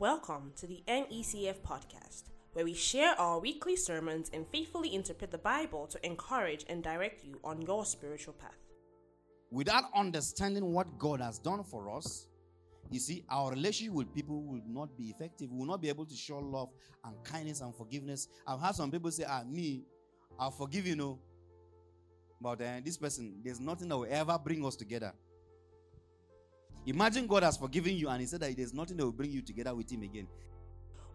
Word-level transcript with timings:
Welcome 0.00 0.52
to 0.58 0.68
the 0.68 0.80
NECF 0.86 1.56
podcast, 1.62 2.26
where 2.52 2.64
we 2.64 2.72
share 2.72 3.20
our 3.20 3.40
weekly 3.40 3.74
sermons 3.74 4.30
and 4.32 4.46
faithfully 4.46 4.94
interpret 4.94 5.32
the 5.32 5.38
Bible 5.38 5.88
to 5.88 6.06
encourage 6.06 6.64
and 6.68 6.84
direct 6.84 7.24
you 7.24 7.40
on 7.42 7.60
your 7.62 7.84
spiritual 7.84 8.34
path. 8.34 8.54
Without 9.50 9.86
understanding 9.96 10.72
what 10.72 11.00
God 11.00 11.20
has 11.20 11.40
done 11.40 11.64
for 11.64 11.90
us, 11.90 12.28
you 12.92 13.00
see, 13.00 13.24
our 13.28 13.50
relationship 13.50 13.92
with 13.92 14.14
people 14.14 14.44
will 14.44 14.62
not 14.68 14.96
be 14.96 15.06
effective. 15.06 15.50
We 15.50 15.58
will 15.58 15.66
not 15.66 15.82
be 15.82 15.88
able 15.88 16.06
to 16.06 16.14
show 16.14 16.38
love 16.38 16.68
and 17.04 17.16
kindness 17.24 17.60
and 17.60 17.74
forgiveness. 17.74 18.28
I've 18.46 18.60
had 18.60 18.76
some 18.76 18.92
people 18.92 19.10
say, 19.10 19.24
Ah, 19.28 19.42
me, 19.44 19.82
I'll 20.38 20.52
forgive 20.52 20.86
you, 20.86 20.94
know. 20.94 21.18
But 22.40 22.62
uh, 22.62 22.80
this 22.84 22.96
person, 22.96 23.40
there's 23.44 23.58
nothing 23.58 23.88
that 23.88 23.96
will 23.96 24.06
ever 24.08 24.38
bring 24.38 24.64
us 24.64 24.76
together. 24.76 25.12
Imagine 26.86 27.26
God 27.26 27.42
has 27.42 27.56
forgiven 27.56 27.96
you 27.96 28.08
and 28.08 28.20
He 28.20 28.26
said 28.26 28.40
that 28.40 28.56
there's 28.56 28.74
nothing 28.74 28.96
that 28.96 29.04
will 29.04 29.12
bring 29.12 29.30
you 29.30 29.42
together 29.42 29.74
with 29.74 29.90
Him 29.90 30.02
again. 30.02 30.26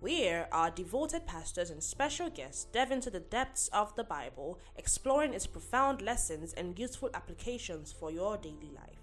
Where 0.02 0.48
our 0.54 0.70
devoted 0.70 1.26
pastors 1.26 1.70
and 1.70 1.82
special 1.82 2.30
guests 2.30 2.66
delve 2.66 2.92
into 2.92 3.10
the 3.10 3.22
depths 3.22 3.70
of 3.70 3.96
the 3.96 4.04
Bible, 4.04 4.60
exploring 4.76 5.34
its 5.34 5.48
profound 5.48 6.02
lessons 6.02 6.54
and 6.54 6.78
useful 6.78 7.10
applications 7.14 7.92
for 7.92 8.12
your 8.12 8.38
daily 8.38 8.72
life. 8.76 9.00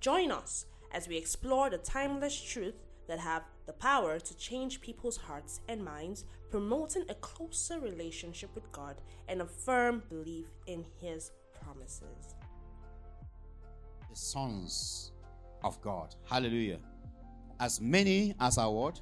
Join 0.00 0.32
us 0.32 0.66
as 0.92 1.06
we 1.06 1.16
explore 1.16 1.70
the 1.70 1.78
timeless 1.78 2.40
truth 2.40 2.82
that 3.06 3.20
have 3.20 3.44
the 3.66 3.72
power 3.72 4.18
to 4.18 4.36
change 4.36 4.80
people's 4.80 5.16
hearts 5.16 5.60
and 5.68 5.84
minds, 5.84 6.24
promoting 6.50 7.04
a 7.08 7.14
closer 7.14 7.78
relationship 7.80 8.50
with 8.54 8.70
God 8.72 9.00
and 9.28 9.42
a 9.42 9.46
firm 9.46 10.02
belief 10.08 10.46
in 10.66 10.84
His 11.00 11.30
promises. 11.62 12.34
The 14.08 14.16
sons 14.16 15.12
of 15.62 15.80
God. 15.80 16.14
Hallelujah. 16.28 16.78
As 17.58 17.80
many 17.80 18.34
as 18.40 18.58
are 18.58 18.72
what? 18.72 19.00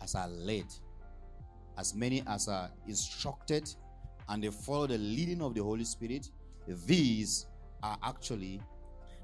As 0.00 0.14
are 0.14 0.28
led. 0.28 0.66
As 1.76 1.94
many 1.94 2.22
as 2.26 2.48
are 2.48 2.70
instructed 2.86 3.68
and 4.28 4.42
they 4.42 4.50
follow 4.50 4.86
the 4.86 4.98
leading 4.98 5.40
of 5.42 5.54
the 5.54 5.62
Holy 5.62 5.84
Spirit, 5.84 6.28
these 6.66 7.46
are 7.82 7.96
actually 8.02 8.60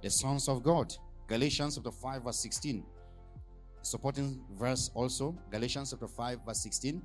the 0.02 0.10
sons 0.10 0.48
of 0.48 0.62
God. 0.62 0.94
Galatians 1.26 1.76
chapter 1.76 1.90
5, 1.90 2.22
verse 2.22 2.42
16. 2.42 2.84
Supporting 3.82 4.40
verse 4.52 4.90
also. 4.94 5.36
Galatians 5.50 5.90
chapter 5.90 6.08
5, 6.08 6.38
verse 6.46 6.62
16. 6.62 7.02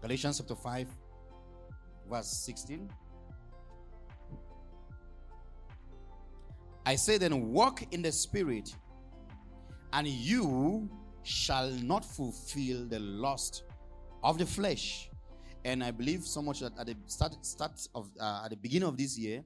Galatians 0.00 0.38
chapter 0.38 0.54
5, 0.54 0.88
verse 2.08 2.44
16. 2.44 2.88
I 6.88 6.96
say 6.96 7.18
then, 7.18 7.52
walk 7.52 7.82
in 7.92 8.00
the 8.00 8.10
spirit, 8.10 8.74
and 9.92 10.08
you 10.08 10.88
shall 11.22 11.70
not 11.70 12.02
fulfill 12.02 12.86
the 12.86 12.98
lust 12.98 13.64
of 14.24 14.38
the 14.38 14.46
flesh. 14.46 15.10
And 15.66 15.84
I 15.84 15.90
believe 15.90 16.22
so 16.22 16.40
much 16.40 16.60
that 16.60 16.72
at 16.78 16.86
the 16.86 16.96
start, 17.04 17.44
start 17.44 17.72
of 17.94 18.08
uh, 18.18 18.40
at 18.44 18.52
the 18.52 18.56
beginning 18.56 18.88
of 18.88 18.96
this 18.96 19.18
year, 19.18 19.44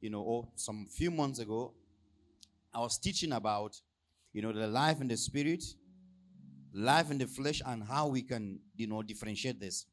you 0.00 0.08
know, 0.08 0.22
or 0.22 0.48
some 0.56 0.86
few 0.90 1.10
months 1.10 1.40
ago, 1.40 1.74
I 2.72 2.80
was 2.80 2.96
teaching 2.96 3.32
about, 3.32 3.78
you 4.32 4.40
know, 4.40 4.54
the 4.54 4.66
life 4.66 5.02
in 5.02 5.08
the 5.08 5.18
spirit, 5.18 5.62
life 6.72 7.10
in 7.10 7.18
the 7.18 7.26
flesh, 7.26 7.60
and 7.66 7.84
how 7.84 8.06
we 8.06 8.22
can, 8.22 8.60
you 8.76 8.86
know, 8.86 9.02
differentiate 9.02 9.60
this. 9.60 9.84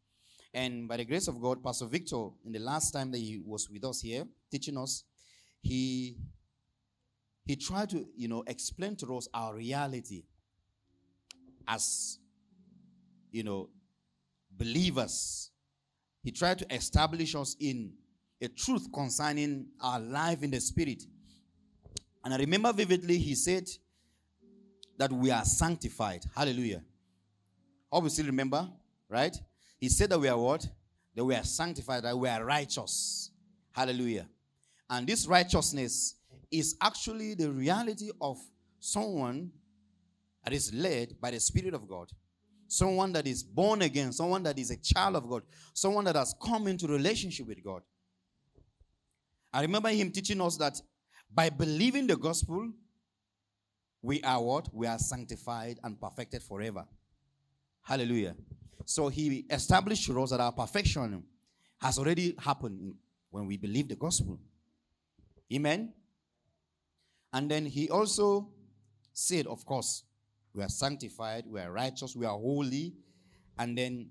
And 0.54 0.88
by 0.88 0.96
the 0.96 1.04
grace 1.04 1.28
of 1.28 1.42
God, 1.42 1.62
Pastor 1.62 1.88
Victor, 1.88 2.30
in 2.46 2.54
the 2.54 2.60
last 2.60 2.92
time 2.92 3.12
that 3.12 3.18
he 3.18 3.42
was 3.46 3.70
with 3.70 3.84
us 3.84 4.00
here, 4.00 4.24
teaching 4.50 4.78
us, 4.78 5.04
he 5.62 6.16
he 7.50 7.56
tried 7.56 7.90
to, 7.90 8.06
you 8.16 8.28
know, 8.28 8.44
explain 8.46 8.96
to 8.96 9.18
us 9.18 9.28
our 9.34 9.56
reality 9.56 10.22
as, 11.68 12.20
you 13.32 13.42
know, 13.42 13.70
believers. 14.52 15.50
He 16.22 16.30
tried 16.30 16.60
to 16.60 16.72
establish 16.72 17.34
us 17.34 17.56
in 17.60 17.94
a 18.40 18.50
truth 18.50 18.88
concerning 18.94 19.66
our 19.82 20.00
life 20.00 20.44
in 20.44 20.52
the 20.52 20.60
spirit. 20.60 21.02
And 22.24 22.36
I 22.36 22.38
remember 22.38 22.72
vividly, 22.72 23.18
he 23.18 23.34
said 23.34 23.68
that 25.00 25.12
we 25.12 25.32
are 25.32 25.44
sanctified. 25.44 26.26
Hallelujah. 26.36 26.84
Obviously, 27.92 28.26
remember, 28.26 28.70
right? 29.10 29.36
He 29.80 29.90
said 29.90 30.12
that 30.12 30.20
we 30.20 30.28
are 30.28 30.38
what? 30.38 30.70
That 31.16 31.26
we 31.26 31.34
are 31.34 31.44
sanctified, 31.44 32.04
that 32.04 32.16
we 32.16 32.30
are 32.30 32.46
righteous. 32.46 33.32
Hallelujah. 33.72 34.28
And 34.88 35.08
this 35.08 35.26
righteousness 35.26 36.14
is 36.52 36.76
actually 36.82 37.34
the 37.36 37.52
reality 37.52 38.10
of 38.22 38.38
someone 38.80 39.52
that 40.44 40.54
is 40.54 40.74
led 40.74 41.16
by 41.22 41.32
the 41.32 41.40
Spirit 41.40 41.74
of 41.74 41.88
God. 41.88 42.10
Someone 42.68 43.12
that 43.14 43.26
is 43.26 43.44
born 43.44 43.82
again, 43.82 44.12
someone 44.12 44.44
that 44.44 44.60
is 44.60 44.70
a 44.72 44.78
child 44.78 45.16
of 45.16 45.28
God, 45.28 45.44
someone 45.74 46.06
that 46.06 46.16
has 46.16 46.36
come 46.42 46.68
into 46.68 46.88
relationship 46.88 47.48
with 47.48 47.64
God. 47.64 47.82
I 49.52 49.62
remember 49.62 49.90
him 49.90 50.12
teaching 50.12 50.40
us 50.42 50.58
that 50.58 50.80
by 51.34 51.50
believing 51.50 52.06
the 52.08 52.16
gospel, 52.16 52.72
we 54.02 54.22
are 54.22 54.42
what? 54.42 54.70
We 54.74 54.88
are 54.88 55.00
sanctified 55.00 55.80
and 55.84 56.00
perfected 56.00 56.44
forever. 56.44 56.86
Hallelujah. 57.82 58.36
So 58.86 59.08
he 59.10 59.46
established 59.50 60.06
to 60.06 60.22
us 60.22 60.30
that 60.30 60.40
our 60.40 60.52
perfection 60.52 61.24
has 61.82 61.98
already 61.98 62.36
happened 62.40 62.94
when 63.30 63.48
we 63.48 63.58
believe 63.58 63.88
the 63.88 63.96
gospel. 63.96 64.40
Amen. 65.54 65.94
And 67.32 67.50
then 67.50 67.66
he 67.66 67.90
also 67.90 68.50
said, 69.14 69.48
of 69.48 69.66
course, 69.66 70.04
we 70.54 70.64
are 70.64 70.70
sanctified, 70.70 71.46
we 71.48 71.60
are 71.60 71.72
righteous, 71.72 72.16
we 72.16 72.26
are 72.26 72.38
holy. 72.38 72.94
And 73.58 73.78
then, 73.78 74.10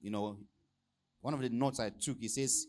you 0.00 0.10
know, 0.10 0.38
one 1.20 1.34
of 1.34 1.40
the 1.40 1.48
notes 1.50 1.80
I 1.80 1.90
took, 1.90 2.18
he 2.18 2.28
says, 2.28 2.66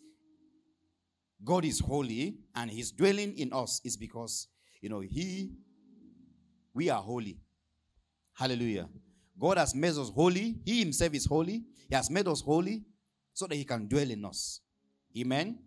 God 1.43 1.65
is 1.65 1.79
holy 1.79 2.37
and 2.55 2.69
his 2.69 2.91
dwelling 2.91 3.37
in 3.37 3.53
us 3.53 3.81
is 3.83 3.95
because, 3.95 4.47
you 4.81 4.89
know, 4.89 4.99
he, 4.99 5.51
we 6.73 6.89
are 6.89 7.01
holy. 7.01 7.37
Hallelujah. 8.33 8.87
God 9.39 9.57
has 9.57 9.73
made 9.73 9.91
us 9.91 10.09
holy. 10.09 10.57
He 10.65 10.79
himself 10.79 11.13
is 11.13 11.25
holy. 11.25 11.63
He 11.89 11.95
has 11.95 12.09
made 12.09 12.27
us 12.27 12.41
holy 12.41 12.83
so 13.33 13.47
that 13.47 13.55
he 13.55 13.63
can 13.63 13.87
dwell 13.87 14.09
in 14.09 14.25
us. 14.25 14.59
Amen. 15.17 15.59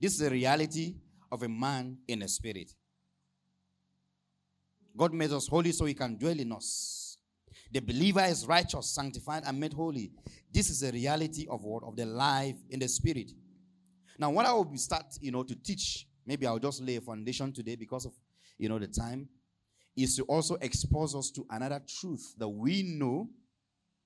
This 0.00 0.12
is 0.12 0.20
the 0.20 0.30
reality 0.30 0.94
of 1.30 1.42
a 1.42 1.48
man 1.48 1.98
in 2.06 2.22
a 2.22 2.28
spirit. 2.28 2.72
God 4.98 5.14
made 5.14 5.32
us 5.32 5.46
holy 5.46 5.70
so 5.70 5.84
he 5.84 5.94
can 5.94 6.16
dwell 6.16 6.38
in 6.38 6.52
us. 6.52 7.16
The 7.70 7.80
believer 7.80 8.24
is 8.24 8.46
righteous, 8.46 8.90
sanctified, 8.94 9.44
and 9.46 9.60
made 9.60 9.72
holy. 9.72 10.10
This 10.52 10.70
is 10.70 10.80
the 10.80 10.90
reality 10.90 11.46
of 11.48 11.62
what? 11.62 11.84
Of 11.84 11.96
the 11.96 12.04
life 12.04 12.56
in 12.68 12.80
the 12.80 12.88
spirit. 12.88 13.30
Now, 14.18 14.30
what 14.30 14.46
I 14.46 14.52
will 14.52 14.76
start, 14.76 15.04
you 15.20 15.30
know, 15.30 15.44
to 15.44 15.54
teach, 15.54 16.08
maybe 16.26 16.46
I'll 16.46 16.58
just 16.58 16.82
lay 16.82 16.96
a 16.96 17.00
foundation 17.00 17.52
today 17.52 17.76
because 17.76 18.06
of, 18.06 18.12
you 18.58 18.68
know, 18.68 18.78
the 18.78 18.88
time, 18.88 19.28
is 19.96 20.16
to 20.16 20.24
also 20.24 20.56
expose 20.56 21.14
us 21.14 21.30
to 21.30 21.46
another 21.50 21.80
truth 22.00 22.34
that 22.36 22.48
we 22.48 22.82
know, 22.82 23.28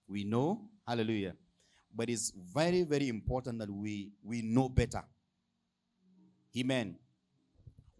we 0.06 0.24
know, 0.24 0.68
hallelujah, 0.86 1.34
but 1.94 2.10
it's 2.10 2.32
very, 2.52 2.82
very 2.82 3.08
important 3.08 3.58
that 3.58 3.70
we 3.70 4.12
we 4.22 4.42
know 4.42 4.68
better. 4.68 5.02
Amen. 6.56 6.96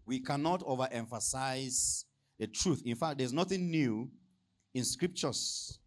We 0.05 0.19
cannot 0.19 0.61
overemphasize 0.61 2.05
the 2.39 2.47
truth. 2.47 2.81
In 2.85 2.95
fact, 2.95 3.17
there's 3.17 3.33
nothing 3.33 3.69
new 3.69 4.09
in 4.73 4.83
scriptures. 4.83 5.79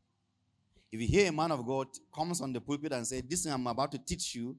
If 0.92 1.00
you 1.00 1.06
hear 1.06 1.28
a 1.28 1.32
man 1.32 1.50
of 1.50 1.66
God 1.66 1.88
comes 2.14 2.40
on 2.40 2.52
the 2.52 2.60
pulpit 2.60 2.92
and 2.92 3.06
say, 3.06 3.20
"This 3.20 3.42
thing 3.44 3.52
I'm 3.52 3.66
about 3.66 3.92
to 3.92 3.98
teach 3.98 4.34
you," 4.34 4.56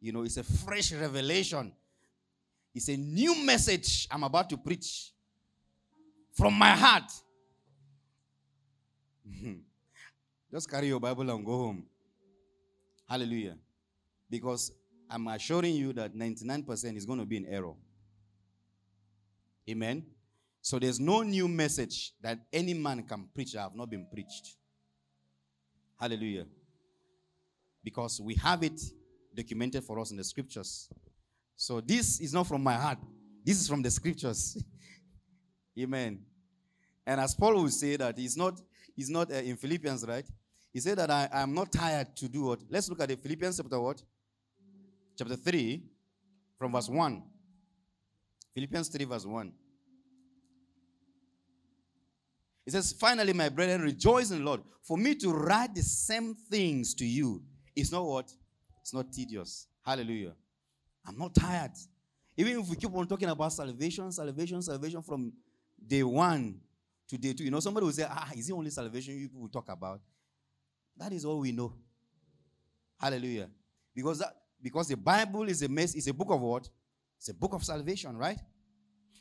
you 0.00 0.12
know, 0.12 0.22
it's 0.22 0.36
a 0.36 0.44
fresh 0.44 0.92
revelation. 0.92 1.72
It's 2.74 2.88
a 2.88 2.96
new 2.96 3.44
message 3.44 4.08
I'm 4.10 4.24
about 4.24 4.50
to 4.50 4.56
preach 4.56 5.12
from 6.32 6.54
my 6.54 6.70
heart. 6.70 7.10
Just 10.50 10.70
carry 10.70 10.88
your 10.88 11.00
Bible 11.00 11.28
and 11.30 11.44
go 11.44 11.52
home. 11.52 11.86
Hallelujah. 13.08 13.56
Because 14.28 14.72
I'm 15.08 15.26
assuring 15.28 15.74
you 15.74 15.92
that 15.92 16.14
99% 16.14 16.96
is 16.96 17.06
going 17.06 17.18
to 17.18 17.26
be 17.26 17.36
in 17.36 17.46
error. 17.46 17.74
Amen. 19.68 20.04
So 20.64 20.78
there's 20.78 20.98
no 20.98 21.22
new 21.22 21.46
message 21.46 22.14
that 22.22 22.38
any 22.50 22.72
man 22.72 23.02
can 23.02 23.28
preach 23.34 23.52
that 23.52 23.60
have 23.60 23.74
not 23.74 23.90
been 23.90 24.06
preached. 24.10 24.56
Hallelujah. 26.00 26.46
Because 27.84 28.18
we 28.18 28.34
have 28.36 28.62
it 28.62 28.80
documented 29.36 29.84
for 29.84 30.00
us 30.00 30.10
in 30.10 30.16
the 30.16 30.24
scriptures. 30.24 30.88
So 31.54 31.82
this 31.82 32.18
is 32.18 32.32
not 32.32 32.46
from 32.46 32.62
my 32.62 32.76
heart. 32.76 32.96
This 33.44 33.60
is 33.60 33.68
from 33.68 33.82
the 33.82 33.90
scriptures. 33.90 34.56
Amen. 35.78 36.20
And 37.06 37.20
as 37.20 37.34
Paul 37.34 37.56
will 37.56 37.68
say 37.68 37.96
that 37.96 38.16
he's 38.16 38.38
not, 38.38 38.58
he's 38.96 39.10
not 39.10 39.30
uh, 39.30 39.34
in 39.34 39.58
Philippians, 39.58 40.06
right? 40.08 40.26
He 40.72 40.80
said 40.80 40.96
that 40.96 41.10
I 41.10 41.28
am 41.30 41.52
not 41.52 41.72
tired 41.72 42.16
to 42.16 42.26
do 42.26 42.44
what? 42.44 42.60
Let's 42.70 42.88
look 42.88 43.02
at 43.02 43.10
the 43.10 43.16
Philippians 43.16 43.58
chapter 43.58 43.78
what? 43.78 44.02
Chapter 45.18 45.36
3, 45.36 45.82
from 46.58 46.72
verse 46.72 46.88
1. 46.88 47.22
Philippians 48.54 48.88
3, 48.88 49.04
verse 49.04 49.26
1. 49.26 49.52
It 52.66 52.72
says, 52.72 52.92
Finally, 52.92 53.32
my 53.32 53.48
brethren, 53.48 53.82
rejoice 53.82 54.30
in 54.30 54.38
the 54.38 54.44
Lord. 54.44 54.62
For 54.82 54.96
me 54.96 55.14
to 55.16 55.30
write 55.30 55.74
the 55.74 55.82
same 55.82 56.34
things 56.34 56.94
to 56.94 57.04
you 57.04 57.42
is 57.74 57.92
not 57.92 58.04
what? 58.04 58.32
It's 58.80 58.92
not 58.92 59.12
tedious. 59.12 59.66
Hallelujah. 59.84 60.34
I'm 61.06 61.18
not 61.18 61.34
tired. 61.34 61.72
Even 62.36 62.60
if 62.60 62.68
we 62.68 62.76
keep 62.76 62.92
on 62.94 63.06
talking 63.06 63.28
about 63.28 63.52
salvation, 63.52 64.10
salvation, 64.10 64.60
salvation 64.62 65.02
from 65.02 65.32
day 65.86 66.02
one 66.02 66.58
to 67.08 67.18
day 67.18 67.32
two, 67.32 67.44
you 67.44 67.50
know, 67.50 67.60
somebody 67.60 67.84
will 67.86 67.92
say, 67.92 68.06
Ah, 68.08 68.30
is 68.34 68.48
it 68.48 68.52
only 68.52 68.70
salvation 68.70 69.18
you 69.18 69.28
people 69.28 69.48
talk 69.48 69.68
about? 69.68 70.00
That 70.96 71.12
is 71.12 71.24
all 71.24 71.40
we 71.40 71.52
know. 71.52 71.74
Hallelujah. 72.98 73.48
Because 73.94 74.18
that, 74.18 74.34
because 74.62 74.88
the 74.88 74.96
Bible 74.96 75.48
is 75.48 75.62
a 75.62 75.68
mess, 75.68 75.94
it's 75.94 76.06
a 76.06 76.14
book 76.14 76.30
of 76.30 76.40
what? 76.40 76.68
It's 77.18 77.28
a 77.28 77.34
book 77.34 77.52
of 77.52 77.64
salvation, 77.64 78.16
right? 78.16 78.38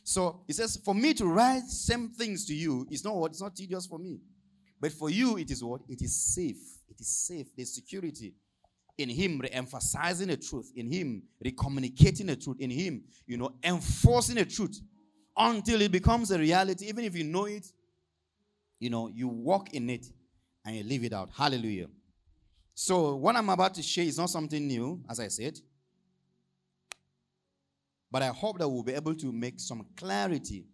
So 0.04 0.42
he 0.48 0.54
says, 0.54 0.78
For 0.84 0.94
me 0.94 1.14
to 1.16 1.26
write 1.26 1.64
same 1.64 2.10
things 2.10 2.46
to 2.46 2.54
you 2.54 2.88
is 2.92 3.04
not 3.04 3.16
what? 3.16 3.32
It's 3.32 3.42
not 3.42 3.56
tedious 3.56 3.86
for 3.86 4.00
me. 4.00 4.20
But 4.80 4.92
for 4.92 5.10
you, 5.10 5.38
it 5.38 5.50
is 5.50 5.64
what? 5.64 5.82
It 5.88 6.02
is 6.02 6.16
safe. 6.16 6.58
It 6.90 7.00
is 7.00 7.08
safe. 7.08 7.48
There's 7.56 7.74
security 7.74 8.34
in 8.98 9.10
him 9.10 9.40
re-emphasizing 9.40 10.28
the 10.28 10.38
truth, 10.38 10.72
in 10.76 10.92
him 10.92 11.24
re-communicating 11.44 12.28
the 12.28 12.36
truth, 12.36 12.58
in 12.60 12.70
him, 12.70 13.04
you 13.26 13.38
know, 13.38 13.54
enforcing 13.64 14.36
the 14.36 14.46
truth 14.46 14.80
until 15.36 15.82
it 15.82 15.92
becomes 15.92 16.32
a 16.32 16.38
reality. 16.38 16.88
Even 16.88 17.06
if 17.06 17.16
you 17.16 17.24
know 17.24 17.46
it, 17.46 17.66
you 18.80 18.90
know, 18.90 19.08
you 19.08 19.28
walk 19.28 19.74
in 19.74 19.90
it 19.90 20.06
and 20.66 20.76
you 20.76 20.84
live 20.84 21.04
it 21.04 21.14
out. 21.14 21.30
Hallelujah. 21.36 21.88
So 22.76 23.16
what 23.16 23.36
I'm 23.36 23.50
about 23.50 23.74
to 23.76 23.84
share 23.84 24.06
is 24.06 24.18
not 24.18 24.30
something 24.30 24.68
new, 24.68 25.02
as 25.10 25.20
I 25.20 25.28
said. 25.28 25.60
But 28.14 28.22
I 28.22 28.28
hope 28.28 28.60
that 28.60 28.70
we'll 28.70 28.84
be 28.84 28.94
able 28.94 29.16
to 29.16 29.32
make 29.32 29.60
some 29.60 29.88
clarity. 29.98 30.68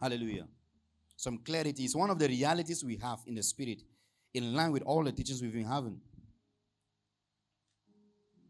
Hallelujah. 0.00 0.48
Some 1.16 1.38
clarity 1.38 1.84
is 1.84 1.94
one 1.94 2.10
of 2.10 2.18
the 2.18 2.26
realities 2.26 2.82
we 2.84 2.96
have 2.96 3.20
in 3.28 3.36
the 3.36 3.44
spirit, 3.44 3.82
in 4.34 4.52
line 4.52 4.72
with 4.72 4.82
all 4.82 5.04
the 5.04 5.12
teachings 5.12 5.40
we've 5.40 5.52
been 5.52 5.64
having. 5.64 6.00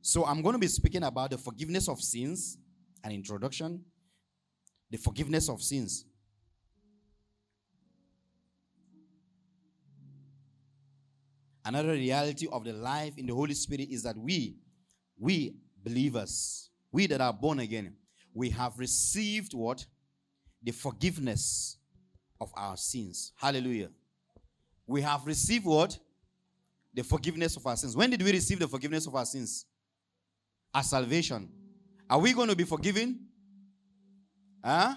So 0.00 0.24
I'm 0.24 0.40
going 0.40 0.54
to 0.54 0.58
be 0.58 0.68
speaking 0.68 1.02
about 1.02 1.32
the 1.32 1.36
forgiveness 1.36 1.86
of 1.86 2.00
sins, 2.00 2.56
an 3.04 3.12
introduction, 3.12 3.84
the 4.90 4.96
forgiveness 4.96 5.50
of 5.50 5.60
sins. 5.60 6.06
Another 11.62 11.92
reality 11.92 12.48
of 12.50 12.64
the 12.64 12.72
life 12.72 13.18
in 13.18 13.26
the 13.26 13.34
Holy 13.34 13.52
Spirit 13.52 13.90
is 13.90 14.02
that 14.04 14.16
we, 14.16 14.56
we 15.18 15.54
believers, 15.84 16.70
we 16.92 17.06
that 17.06 17.20
are 17.20 17.32
born 17.32 17.58
again, 17.58 17.94
we 18.34 18.50
have 18.50 18.78
received 18.78 19.54
what? 19.54 19.84
The 20.62 20.72
forgiveness 20.72 21.78
of 22.40 22.52
our 22.54 22.76
sins. 22.76 23.32
Hallelujah. 23.36 23.88
We 24.86 25.00
have 25.00 25.26
received 25.26 25.64
what? 25.64 25.98
The 26.94 27.02
forgiveness 27.02 27.56
of 27.56 27.66
our 27.66 27.76
sins. 27.76 27.96
When 27.96 28.10
did 28.10 28.22
we 28.22 28.30
receive 28.30 28.58
the 28.58 28.68
forgiveness 28.68 29.06
of 29.06 29.14
our 29.14 29.24
sins? 29.24 29.64
Our 30.74 30.82
salvation. 30.82 31.48
Are 32.08 32.18
we 32.18 32.34
going 32.34 32.48
to 32.48 32.56
be 32.56 32.64
forgiven? 32.64 33.26
Huh? 34.62 34.94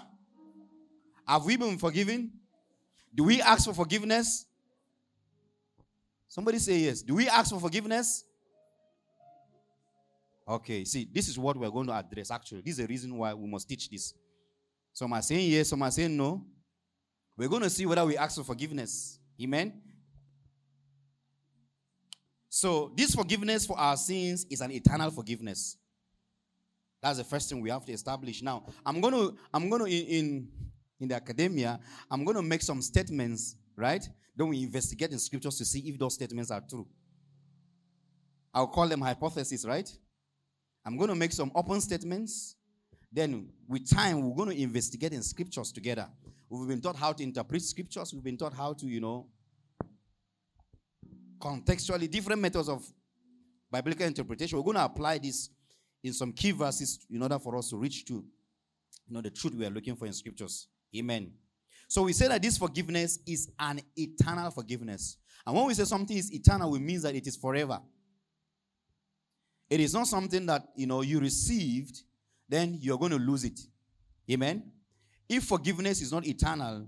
Have 1.26 1.44
we 1.44 1.56
been 1.56 1.78
forgiven? 1.78 2.30
Do 3.14 3.24
we 3.24 3.40
ask 3.40 3.64
for 3.64 3.72
forgiveness? 3.72 4.44
Somebody 6.28 6.58
say 6.58 6.78
yes. 6.78 7.00
Do 7.00 7.14
we 7.14 7.26
ask 7.28 7.50
for 7.50 7.58
forgiveness? 7.58 8.25
Okay, 10.48 10.84
see, 10.84 11.08
this 11.12 11.28
is 11.28 11.38
what 11.38 11.56
we're 11.56 11.70
going 11.70 11.88
to 11.88 11.92
address 11.92 12.30
actually. 12.30 12.60
This 12.60 12.72
is 12.72 12.78
the 12.78 12.86
reason 12.86 13.16
why 13.16 13.34
we 13.34 13.48
must 13.48 13.68
teach 13.68 13.90
this. 13.90 14.14
Some 14.92 15.12
are 15.12 15.22
saying 15.22 15.50
yes, 15.50 15.68
some 15.68 15.82
are 15.82 15.90
saying 15.90 16.16
no. 16.16 16.44
We're 17.36 17.48
going 17.48 17.62
to 17.62 17.70
see 17.70 17.84
whether 17.84 18.04
we 18.04 18.16
ask 18.16 18.36
for 18.36 18.44
forgiveness. 18.44 19.18
Amen. 19.42 19.82
So, 22.48 22.92
this 22.96 23.14
forgiveness 23.14 23.66
for 23.66 23.78
our 23.78 23.96
sins 23.96 24.46
is 24.48 24.62
an 24.62 24.70
eternal 24.70 25.10
forgiveness. 25.10 25.76
That's 27.02 27.18
the 27.18 27.24
first 27.24 27.50
thing 27.50 27.60
we 27.60 27.68
have 27.68 27.84
to 27.84 27.92
establish. 27.92 28.40
Now, 28.40 28.64
I'm 28.84 29.00
going 29.00 29.12
to, 29.12 29.36
I'm 29.52 29.68
going 29.68 29.84
to, 29.84 29.90
in, 29.90 30.06
in, 30.06 30.48
in 31.00 31.08
the 31.08 31.16
academia, 31.16 31.78
I'm 32.10 32.24
going 32.24 32.36
to 32.36 32.42
make 32.42 32.62
some 32.62 32.80
statements, 32.80 33.56
right? 33.76 34.08
Then 34.34 34.48
we 34.48 34.62
investigate 34.62 35.12
in 35.12 35.18
scriptures 35.18 35.58
to 35.58 35.64
see 35.66 35.80
if 35.80 35.98
those 35.98 36.14
statements 36.14 36.50
are 36.50 36.62
true. 36.66 36.86
I'll 38.54 38.68
call 38.68 38.88
them 38.88 39.02
hypotheses, 39.02 39.66
right? 39.66 39.90
I'm 40.86 40.96
going 40.96 41.08
to 41.08 41.16
make 41.16 41.32
some 41.32 41.50
open 41.54 41.80
statements. 41.80 42.54
Then, 43.12 43.48
with 43.68 43.90
time, 43.90 44.22
we're 44.22 44.36
going 44.36 44.56
to 44.56 44.62
investigate 44.62 45.12
in 45.12 45.22
scriptures 45.22 45.72
together. 45.72 46.06
We've 46.48 46.68
been 46.68 46.80
taught 46.80 46.96
how 46.96 47.12
to 47.12 47.22
interpret 47.22 47.62
scriptures. 47.62 48.14
We've 48.14 48.22
been 48.22 48.36
taught 48.36 48.54
how 48.54 48.72
to, 48.74 48.86
you 48.86 49.00
know, 49.00 49.26
contextually 51.40 52.08
different 52.08 52.40
methods 52.40 52.68
of 52.68 52.86
biblical 53.72 54.06
interpretation. 54.06 54.58
We're 54.58 54.64
going 54.64 54.76
to 54.76 54.84
apply 54.84 55.18
this 55.18 55.50
in 56.04 56.12
some 56.12 56.32
key 56.32 56.52
verses 56.52 57.04
in 57.10 57.20
order 57.20 57.38
for 57.40 57.56
us 57.56 57.70
to 57.70 57.76
reach 57.76 58.04
to, 58.06 58.14
you 58.14 59.14
know, 59.14 59.20
the 59.20 59.30
truth 59.30 59.54
we 59.54 59.66
are 59.66 59.70
looking 59.70 59.96
for 59.96 60.06
in 60.06 60.12
scriptures. 60.12 60.68
Amen. 60.96 61.32
So 61.88 62.02
we 62.02 62.12
say 62.12 62.28
that 62.28 62.42
this 62.42 62.58
forgiveness 62.58 63.18
is 63.26 63.50
an 63.58 63.80
eternal 63.96 64.52
forgiveness. 64.52 65.16
And 65.44 65.56
when 65.56 65.66
we 65.66 65.74
say 65.74 65.84
something 65.84 66.16
is 66.16 66.32
eternal, 66.32 66.70
we 66.70 66.78
mean 66.78 67.00
that 67.02 67.14
it 67.14 67.26
is 67.26 67.36
forever. 67.36 67.80
It 69.68 69.80
is 69.80 69.94
not 69.94 70.06
something 70.06 70.46
that 70.46 70.68
you 70.76 70.86
know 70.86 71.02
you 71.02 71.20
received, 71.20 72.02
then 72.48 72.78
you're 72.80 72.98
going 72.98 73.12
to 73.12 73.18
lose 73.18 73.44
it. 73.44 73.60
Amen. 74.30 74.70
If 75.28 75.44
forgiveness 75.44 76.00
is 76.00 76.12
not 76.12 76.26
eternal, 76.26 76.86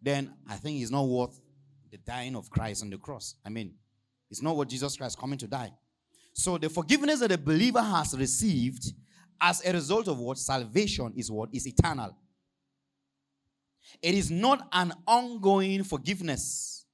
then 0.00 0.32
I 0.48 0.54
think 0.56 0.80
it's 0.80 0.90
not 0.90 1.06
worth 1.06 1.40
the 1.90 1.98
dying 1.98 2.36
of 2.36 2.50
Christ 2.50 2.82
on 2.82 2.90
the 2.90 2.98
cross. 2.98 3.34
I 3.44 3.48
mean, 3.48 3.74
it's 4.30 4.42
not 4.42 4.56
what 4.56 4.68
Jesus 4.68 4.96
Christ 4.96 5.18
coming 5.18 5.38
to 5.38 5.46
die. 5.46 5.72
So 6.32 6.56
the 6.56 6.68
forgiveness 6.68 7.20
that 7.20 7.30
the 7.30 7.38
believer 7.38 7.82
has 7.82 8.16
received 8.16 8.92
as 9.40 9.64
a 9.64 9.72
result 9.72 10.08
of 10.08 10.18
what 10.18 10.38
salvation 10.38 11.12
is 11.16 11.30
what 11.30 11.48
is 11.52 11.66
eternal. 11.66 12.16
It 14.02 14.14
is 14.14 14.30
not 14.30 14.68
an 14.72 14.92
ongoing 15.06 15.82
forgiveness. 15.82 16.84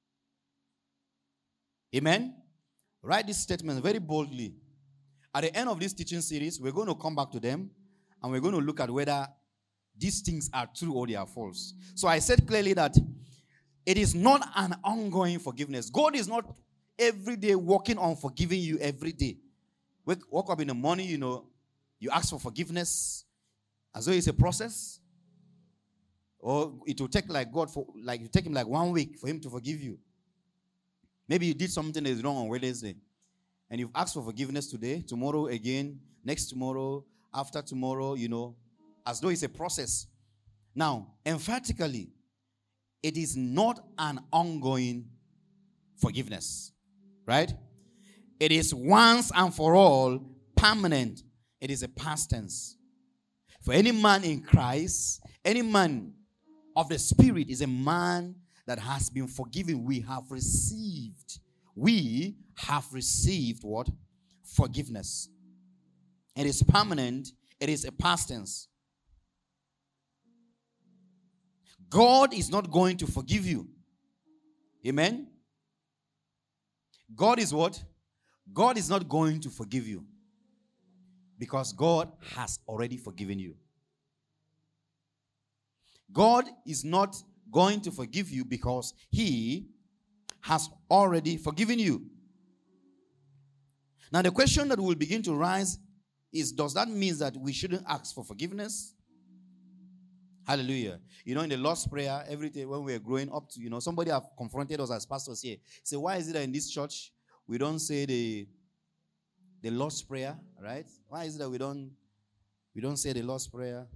Amen. 1.95 2.35
Write 3.01 3.27
this 3.27 3.37
statement 3.37 3.83
very 3.83 3.99
boldly. 3.99 4.55
At 5.35 5.41
the 5.41 5.53
end 5.53 5.67
of 5.67 5.81
this 5.81 5.91
teaching 5.91 6.21
series, 6.21 6.61
we're 6.61 6.71
going 6.71 6.87
to 6.87 6.95
come 6.95 7.13
back 7.13 7.29
to 7.31 7.41
them 7.41 7.69
and 8.23 8.31
we're 8.31 8.39
going 8.39 8.53
to 8.53 8.61
look 8.61 8.79
at 8.79 8.89
whether 8.89 9.27
these 9.97 10.21
things 10.21 10.49
are 10.53 10.65
true 10.73 10.93
or 10.93 11.05
they 11.05 11.15
are 11.15 11.27
false. 11.27 11.73
So 11.93 12.07
I 12.07 12.19
said 12.19 12.47
clearly 12.47 12.71
that 12.71 12.95
it 13.85 13.97
is 13.97 14.15
not 14.15 14.47
an 14.55 14.77
ongoing 14.81 15.39
forgiveness. 15.39 15.89
God 15.89 16.15
is 16.15 16.29
not 16.29 16.45
every 16.97 17.35
day 17.35 17.53
working 17.53 17.97
on 17.97 18.15
forgiving 18.15 18.61
you 18.61 18.79
every 18.79 19.11
day. 19.11 19.37
Wake, 20.05 20.19
wake 20.31 20.49
up 20.49 20.61
in 20.61 20.69
the 20.69 20.73
morning, 20.73 21.09
you 21.09 21.17
know, 21.17 21.47
you 21.99 22.09
ask 22.11 22.29
for 22.29 22.39
forgiveness 22.39 23.25
as 23.93 24.05
though 24.05 24.13
it's 24.13 24.27
a 24.27 24.33
process. 24.33 25.01
Or 26.39 26.75
it 26.85 27.01
will 27.01 27.09
take 27.09 27.27
like 27.27 27.51
God 27.51 27.69
for 27.69 27.85
like 28.01 28.21
you 28.21 28.29
take 28.29 28.45
him 28.45 28.53
like 28.53 28.67
one 28.67 28.91
week 28.91 29.19
for 29.19 29.27
him 29.27 29.41
to 29.41 29.49
forgive 29.49 29.81
you. 29.81 29.99
Maybe 31.27 31.47
you 31.47 31.53
did 31.53 31.71
something 31.71 32.03
that 32.03 32.09
is 32.09 32.23
wrong 32.23 32.37
on 32.37 32.47
Wednesday 32.47 32.95
and 33.69 33.79
you've 33.79 33.91
asked 33.95 34.13
for 34.13 34.23
forgiveness 34.23 34.67
today, 34.67 35.01
tomorrow 35.01 35.47
again, 35.47 35.99
next 36.23 36.45
tomorrow, 36.45 37.03
after 37.33 37.61
tomorrow, 37.61 38.13
you 38.13 38.29
know, 38.29 38.55
as 39.05 39.19
though 39.19 39.29
it's 39.29 39.43
a 39.43 39.49
process. 39.49 40.07
Now, 40.73 41.13
emphatically, 41.25 42.11
it 43.01 43.17
is 43.17 43.35
not 43.35 43.79
an 43.97 44.19
ongoing 44.31 45.05
forgiveness, 45.97 46.71
right? 47.25 47.53
It 48.39 48.51
is 48.51 48.73
once 48.73 49.31
and 49.33 49.53
for 49.53 49.75
all 49.75 50.19
permanent. 50.55 51.23
It 51.61 51.71
is 51.71 51.83
a 51.83 51.87
past 51.87 52.29
tense. 52.29 52.77
For 53.61 53.73
any 53.73 53.91
man 53.91 54.23
in 54.23 54.41
Christ, 54.41 55.21
any 55.43 55.61
man 55.61 56.13
of 56.75 56.89
the 56.89 56.99
Spirit 56.99 57.49
is 57.49 57.61
a 57.61 57.67
man 57.67 58.35
that 58.67 58.79
has 58.79 59.09
been 59.09 59.27
forgiven. 59.27 59.83
We 59.83 60.01
have 60.01 60.29
received 60.29 61.39
we 61.75 62.37
have 62.57 62.85
received 62.91 63.63
what? 63.63 63.89
Forgiveness. 64.43 65.29
It 66.35 66.45
is 66.45 66.63
permanent, 66.63 67.29
it 67.59 67.69
is 67.69 67.85
a 67.85 67.91
past 67.91 68.29
tense. 68.29 68.67
God 71.89 72.33
is 72.33 72.49
not 72.49 72.71
going 72.71 72.97
to 72.97 73.07
forgive 73.07 73.45
you. 73.45 73.67
Amen. 74.85 75.27
God 77.15 77.39
is 77.39 77.53
what? 77.53 77.81
God 78.51 78.77
is 78.77 78.89
not 78.89 79.07
going 79.07 79.39
to 79.41 79.49
forgive 79.49 79.87
you 79.87 80.03
because 81.37 81.73
God 81.73 82.11
has 82.35 82.59
already 82.67 82.97
forgiven 82.97 83.39
you. 83.39 83.55
God 86.11 86.45
is 86.65 86.83
not 86.83 87.15
going 87.51 87.81
to 87.81 87.91
forgive 87.91 88.29
you 88.29 88.45
because 88.45 88.93
He 89.09 89.67
has 90.45 90.69
already 90.91 91.37
forgiven 91.37 91.79
you. 91.79 92.05
Now, 94.11 94.21
the 94.21 94.29
question 94.29 94.67
that 94.67 94.79
will 94.79 94.93
begin 94.93 95.23
to 95.23 95.33
rise 95.33 95.79
is 96.31 96.51
Does 96.51 96.75
that 96.75 96.87
mean 96.87 97.17
that 97.17 97.35
we 97.35 97.51
shouldn't 97.51 97.83
ask 97.87 98.13
for 98.13 98.23
forgiveness? 98.23 98.93
Hallelujah. 100.45 100.99
You 101.23 101.33
know, 101.33 101.41
in 101.41 101.49
the 101.49 101.57
Lord's 101.57 101.87
Prayer, 101.87 102.23
every 102.29 102.51
day 102.51 102.63
when 102.65 102.83
we 102.83 102.93
were 102.93 102.99
growing 102.99 103.31
up 103.33 103.49
to, 103.49 103.59
you 103.59 103.71
know, 103.71 103.79
somebody 103.79 104.11
have 104.11 104.27
confronted 104.37 104.79
us 104.79 104.91
as 104.91 105.03
pastors 105.07 105.41
here. 105.41 105.57
Say, 105.83 105.97
why 105.97 106.17
is 106.17 106.29
it 106.29 106.33
that 106.33 106.43
in 106.43 106.51
this 106.51 106.69
church 106.69 107.11
we 107.47 107.57
don't 107.57 107.79
say 107.79 108.05
the 108.05 108.47
the 109.63 109.71
Lord's 109.71 110.03
Prayer, 110.03 110.37
right? 110.61 110.85
Why 111.07 111.23
is 111.23 111.37
it 111.37 111.39
that 111.39 111.49
we 111.49 111.57
don't 111.57 111.89
we 112.75 112.81
don't 112.81 112.97
say 112.97 113.13
the 113.13 113.23
Lord's 113.23 113.47
Prayer? 113.47 113.87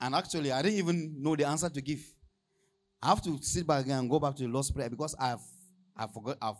And 0.00 0.14
actually, 0.14 0.52
I 0.52 0.62
didn't 0.62 0.78
even 0.78 1.20
know 1.20 1.34
the 1.34 1.44
answer 1.44 1.68
to 1.68 1.80
give. 1.80 2.04
I 3.02 3.08
have 3.08 3.22
to 3.22 3.42
sit 3.42 3.66
back 3.66 3.88
and 3.88 4.08
go 4.08 4.20
back 4.20 4.36
to 4.36 4.44
the 4.44 4.48
Lord's 4.48 4.70
Prayer 4.70 4.88
because 4.88 5.16
I've 5.18 5.42
I've 5.96 6.12
forgot 6.12 6.38
I've 6.40 6.56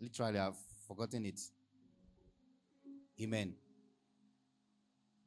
literally 0.00 0.38
I've 0.38 0.56
forgotten 0.86 1.26
it. 1.26 1.40
Amen. 3.20 3.54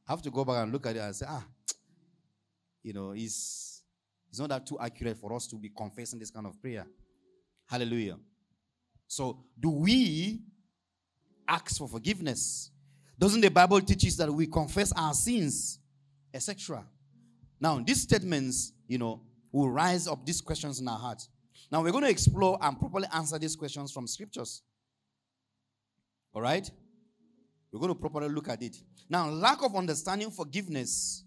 I 0.07 0.11
have 0.11 0.21
to 0.21 0.31
go 0.31 0.45
back 0.45 0.63
and 0.63 0.71
look 0.71 0.85
at 0.85 0.95
it 0.95 0.99
and 0.99 1.15
say, 1.15 1.25
ah, 1.27 1.43
you 2.83 2.93
know, 2.93 3.11
it's, 3.11 3.81
it's 4.29 4.39
not 4.39 4.49
that 4.49 4.65
too 4.65 4.77
accurate 4.79 5.17
for 5.17 5.33
us 5.33 5.47
to 5.47 5.55
be 5.55 5.69
confessing 5.69 6.19
this 6.19 6.29
kind 6.29 6.45
of 6.45 6.61
prayer. 6.61 6.85
Hallelujah. 7.65 8.17
So, 9.07 9.43
do 9.59 9.71
we 9.71 10.41
ask 11.47 11.77
for 11.77 11.87
forgiveness? 11.87 12.69
Doesn't 13.17 13.41
the 13.41 13.49
Bible 13.49 13.81
teach 13.81 14.05
us 14.05 14.15
that 14.17 14.31
we 14.31 14.45
confess 14.45 14.91
our 14.95 15.13
sins, 15.13 15.79
etc.? 16.33 16.85
Now, 17.59 17.81
these 17.83 18.01
statements, 18.01 18.73
you 18.87 18.97
know, 18.97 19.21
will 19.51 19.69
rise 19.69 20.07
up 20.07 20.23
these 20.25 20.41
questions 20.41 20.79
in 20.79 20.87
our 20.87 20.99
hearts. 20.99 21.29
Now, 21.71 21.81
we're 21.81 21.91
going 21.91 22.03
to 22.03 22.09
explore 22.09 22.57
and 22.61 22.79
properly 22.79 23.07
answer 23.13 23.39
these 23.39 23.55
questions 23.55 23.91
from 23.91 24.07
scriptures. 24.07 24.61
All 26.33 26.41
right? 26.41 26.69
We're 27.71 27.79
going 27.79 27.93
to 27.93 27.99
properly 27.99 28.29
look 28.29 28.47
at 28.49 28.61
it. 28.61 28.77
Now, 29.09 29.29
lack 29.29 29.63
of 29.63 29.75
understanding 29.75 30.31
forgiveness 30.31 31.23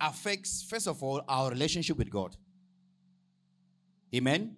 affects, 0.00 0.66
first 0.68 0.88
of 0.88 1.02
all, 1.02 1.22
our 1.28 1.50
relationship 1.50 1.98
with 1.98 2.10
God. 2.10 2.36
Amen. 4.14 4.56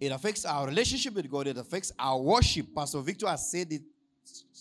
It 0.00 0.12
affects 0.12 0.44
our 0.44 0.66
relationship 0.66 1.14
with 1.14 1.30
God, 1.30 1.46
it 1.46 1.56
affects 1.56 1.92
our 1.98 2.20
worship. 2.20 2.66
Pastor 2.74 3.00
Victor 3.00 3.28
has 3.28 3.50
said 3.50 3.72
it 3.72 3.82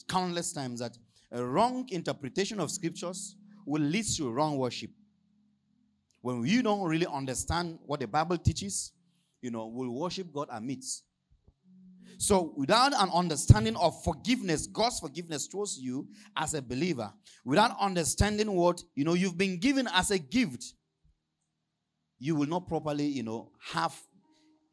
countless 0.08 0.54
times 0.54 0.80
that 0.80 0.98
a 1.32 1.44
wrong 1.44 1.88
interpretation 1.90 2.60
of 2.60 2.72
scriptures 2.72 3.36
will 3.66 3.82
lead 3.82 4.06
to 4.18 4.30
wrong 4.30 4.58
worship. 4.58 4.92
When 6.24 6.40
we 6.40 6.62
don't 6.62 6.82
really 6.84 7.06
understand 7.06 7.80
what 7.86 8.00
the 8.00 8.08
Bible 8.08 8.38
teaches, 8.38 8.94
you 9.42 9.52
know, 9.52 9.68
we'll 9.68 9.92
worship 9.92 10.32
God 10.32 10.48
amidst. 10.52 11.04
So, 12.18 12.54
without 12.56 12.94
an 12.94 13.10
understanding 13.14 13.76
of 13.76 14.02
forgiveness, 14.06 14.66
God's 14.68 15.02
forgiveness 15.02 15.50
towards 15.50 15.78
you 15.78 16.08
as 16.38 16.54
a 16.54 16.62
believer, 16.62 17.12
without 17.44 17.76
understanding 17.78 18.54
what 18.54 18.82
you 18.96 19.04
know 19.04 19.16
you've 19.16 19.38
been 19.38 19.60
given 19.60 19.86
as 19.94 20.12
a 20.12 20.18
gift, 20.18 20.64
you 22.20 22.36
will 22.36 22.48
not 22.48 22.70
properly, 22.70 23.06
you 23.06 23.24
know, 23.24 23.52
have 23.74 23.94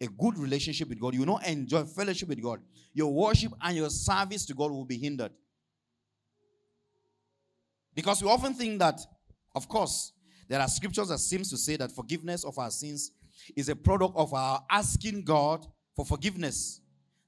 a 0.01 0.07
good 0.07 0.39
relationship 0.39 0.89
with 0.89 1.01
God. 1.01 1.15
You 1.15 1.21
will 1.21 1.35
not 1.35 1.47
enjoy 1.49 1.83
fellowship 1.83 2.29
with 2.29 2.41
God. 2.41 2.61
Your 2.95 3.13
worship 3.13 3.53
and 3.61 3.77
your 3.77 3.91
service 3.91 4.47
to 4.47 4.55
God 4.55 4.71
will 4.71 4.85
be 4.85 4.99
hindered. 4.99 5.33
Because 7.93 8.23
we 8.23 8.31
often 8.31 8.55
think 8.55 8.79
that, 8.79 9.01
of 9.57 9.69
course, 9.69 10.13
there 10.51 10.61
are 10.61 10.67
scriptures 10.67 11.07
that 11.09 11.19
seems 11.19 11.49
to 11.51 11.57
say 11.57 11.77
that 11.77 11.93
forgiveness 11.93 12.43
of 12.43 12.59
our 12.59 12.73
sins 12.73 13.13
is 13.55 13.69
a 13.69 13.77
product 13.77 14.17
of 14.17 14.35
our 14.35 14.61
asking 14.69 15.23
God 15.23 15.65
for 15.95 16.05
forgiveness. 16.05 16.81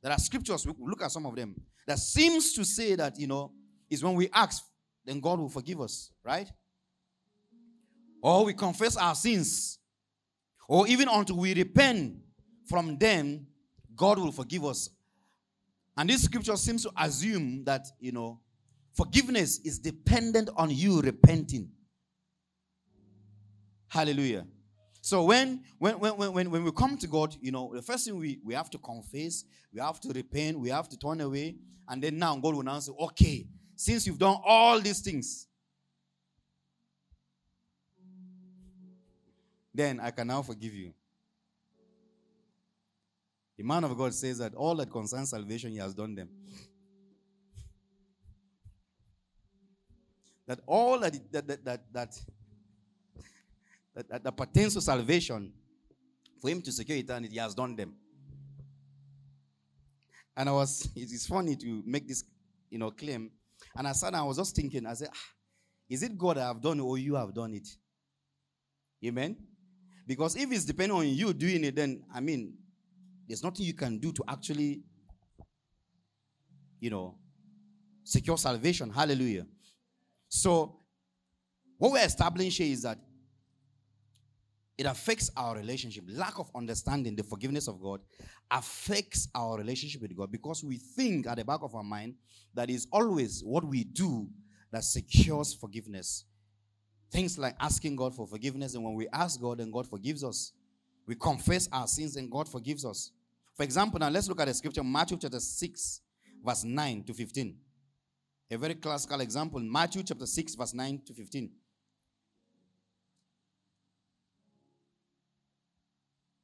There 0.02 0.10
are 0.10 0.18
scriptures, 0.18 0.66
we 0.66 0.74
look 0.80 1.00
at 1.02 1.12
some 1.12 1.24
of 1.26 1.36
them, 1.36 1.54
that 1.86 2.00
seems 2.00 2.52
to 2.54 2.64
say 2.64 2.96
that, 2.96 3.20
you 3.20 3.28
know, 3.28 3.52
is 3.88 4.02
when 4.02 4.14
we 4.14 4.28
ask, 4.34 4.64
then 5.04 5.20
God 5.20 5.38
will 5.38 5.48
forgive 5.48 5.80
us, 5.80 6.10
right? 6.24 6.50
Or 8.20 8.44
we 8.44 8.54
confess 8.54 8.96
our 8.96 9.14
sins, 9.14 9.78
or 10.66 10.88
even 10.88 11.06
until 11.08 11.36
we 11.36 11.54
repent 11.54 12.16
from 12.68 12.98
them, 12.98 13.46
God 13.94 14.18
will 14.18 14.32
forgive 14.32 14.64
us. 14.64 14.90
And 15.96 16.10
this 16.10 16.24
scripture 16.24 16.56
seems 16.56 16.82
to 16.82 16.90
assume 16.98 17.62
that, 17.66 17.86
you 18.00 18.10
know, 18.10 18.40
forgiveness 18.94 19.60
is 19.60 19.78
dependent 19.78 20.50
on 20.56 20.70
you 20.70 21.00
repenting. 21.00 21.70
Hallelujah. 23.92 24.46
So 25.02 25.24
when 25.24 25.64
when 25.78 25.98
when 25.98 26.32
when 26.32 26.50
when 26.50 26.64
we 26.64 26.72
come 26.72 26.96
to 26.96 27.06
God, 27.06 27.36
you 27.42 27.52
know, 27.52 27.70
the 27.74 27.82
first 27.82 28.06
thing 28.06 28.16
we, 28.16 28.38
we 28.42 28.54
have 28.54 28.70
to 28.70 28.78
confess, 28.78 29.44
we 29.70 29.82
have 29.82 30.00
to 30.00 30.08
repent, 30.08 30.58
we 30.58 30.70
have 30.70 30.88
to 30.88 30.96
turn 30.96 31.20
away, 31.20 31.56
and 31.86 32.02
then 32.02 32.16
now 32.18 32.34
God 32.36 32.54
will 32.54 32.62
now 32.62 32.78
say, 32.78 32.90
okay, 32.98 33.46
since 33.76 34.06
you've 34.06 34.18
done 34.18 34.38
all 34.46 34.80
these 34.80 35.00
things, 35.00 35.46
then 39.74 40.00
I 40.00 40.10
can 40.10 40.26
now 40.26 40.40
forgive 40.40 40.72
you. 40.72 40.94
The 43.58 43.64
man 43.64 43.84
of 43.84 43.94
God 43.98 44.14
says 44.14 44.38
that 44.38 44.54
all 44.54 44.74
that 44.76 44.90
concerns 44.90 45.28
salvation, 45.28 45.70
he 45.70 45.76
has 45.76 45.92
done 45.92 46.14
them. 46.14 46.30
that 50.46 50.60
all 50.66 50.98
that, 50.98 51.12
that, 51.30 51.46
that, 51.46 51.64
that, 51.66 51.92
that 51.92 52.20
that, 53.94 54.08
that, 54.08 54.24
that 54.24 54.36
pertains 54.36 54.74
to 54.74 54.80
salvation, 54.80 55.52
for 56.40 56.50
him 56.50 56.60
to 56.62 56.72
secure 56.72 56.98
eternity, 56.98 57.34
he 57.34 57.38
has 57.38 57.54
done 57.54 57.76
them. 57.76 57.94
And 60.36 60.48
I 60.48 60.52
was, 60.52 60.88
it 60.96 61.12
is 61.12 61.26
funny 61.26 61.56
to 61.56 61.82
make 61.86 62.08
this, 62.08 62.24
you 62.70 62.78
know, 62.78 62.90
claim. 62.90 63.30
And 63.76 63.86
I 63.86 63.92
sat 63.92 64.14
I 64.14 64.22
was 64.22 64.38
just 64.38 64.56
thinking, 64.56 64.86
I 64.86 64.94
said, 64.94 65.08
ah, 65.12 65.18
is 65.88 66.02
it 66.02 66.16
God 66.16 66.38
I 66.38 66.48
have 66.48 66.60
done 66.60 66.80
or 66.80 66.98
you 66.98 67.14
have 67.14 67.34
done 67.34 67.54
it? 67.54 67.68
Amen? 69.04 69.36
Because 70.06 70.36
if 70.36 70.50
it's 70.50 70.64
depending 70.64 70.96
on 70.96 71.06
you 71.06 71.32
doing 71.32 71.64
it, 71.64 71.76
then, 71.76 72.02
I 72.12 72.20
mean, 72.20 72.54
there's 73.28 73.42
nothing 73.42 73.64
you 73.66 73.74
can 73.74 73.98
do 73.98 74.12
to 74.12 74.24
actually, 74.26 74.82
you 76.80 76.90
know, 76.90 77.16
secure 78.04 78.36
salvation. 78.36 78.90
Hallelujah. 78.90 79.46
So, 80.28 80.80
what 81.78 81.92
we're 81.92 82.04
establishing 82.04 82.72
is 82.72 82.82
that 82.82 82.98
it 84.78 84.86
affects 84.86 85.30
our 85.36 85.54
relationship. 85.56 86.04
Lack 86.08 86.38
of 86.38 86.50
understanding 86.54 87.14
the 87.14 87.22
forgiveness 87.22 87.68
of 87.68 87.80
God 87.80 88.00
affects 88.50 89.28
our 89.34 89.58
relationship 89.58 90.02
with 90.02 90.16
God 90.16 90.32
because 90.32 90.64
we 90.64 90.76
think 90.76 91.26
at 91.26 91.36
the 91.36 91.44
back 91.44 91.60
of 91.62 91.74
our 91.74 91.82
mind 91.82 92.14
that 92.54 92.70
is 92.70 92.86
always 92.92 93.42
what 93.44 93.64
we 93.64 93.84
do 93.84 94.28
that 94.70 94.84
secures 94.84 95.52
forgiveness. 95.54 96.24
Things 97.10 97.38
like 97.38 97.54
asking 97.60 97.96
God 97.96 98.14
for 98.14 98.26
forgiveness, 98.26 98.74
and 98.74 98.82
when 98.82 98.94
we 98.94 99.06
ask 99.12 99.38
God, 99.38 99.60
and 99.60 99.70
God 99.70 99.86
forgives 99.86 100.24
us. 100.24 100.52
We 101.06 101.14
confess 101.14 101.68
our 101.70 101.86
sins, 101.86 102.16
and 102.16 102.30
God 102.30 102.48
forgives 102.48 102.86
us. 102.86 103.10
For 103.54 103.64
example, 103.64 104.00
now 104.00 104.08
let's 104.08 104.28
look 104.28 104.40
at 104.40 104.46
the 104.46 104.54
scripture, 104.54 104.82
Matthew 104.82 105.18
chapter 105.20 105.40
6, 105.40 106.00
verse 106.42 106.64
9 106.64 107.04
to 107.04 107.12
15. 107.12 107.56
A 108.50 108.56
very 108.56 108.74
classical 108.76 109.20
example, 109.20 109.60
Matthew 109.60 110.02
chapter 110.02 110.26
6, 110.26 110.54
verse 110.54 110.72
9 110.72 111.02
to 111.06 111.12
15. 111.12 111.50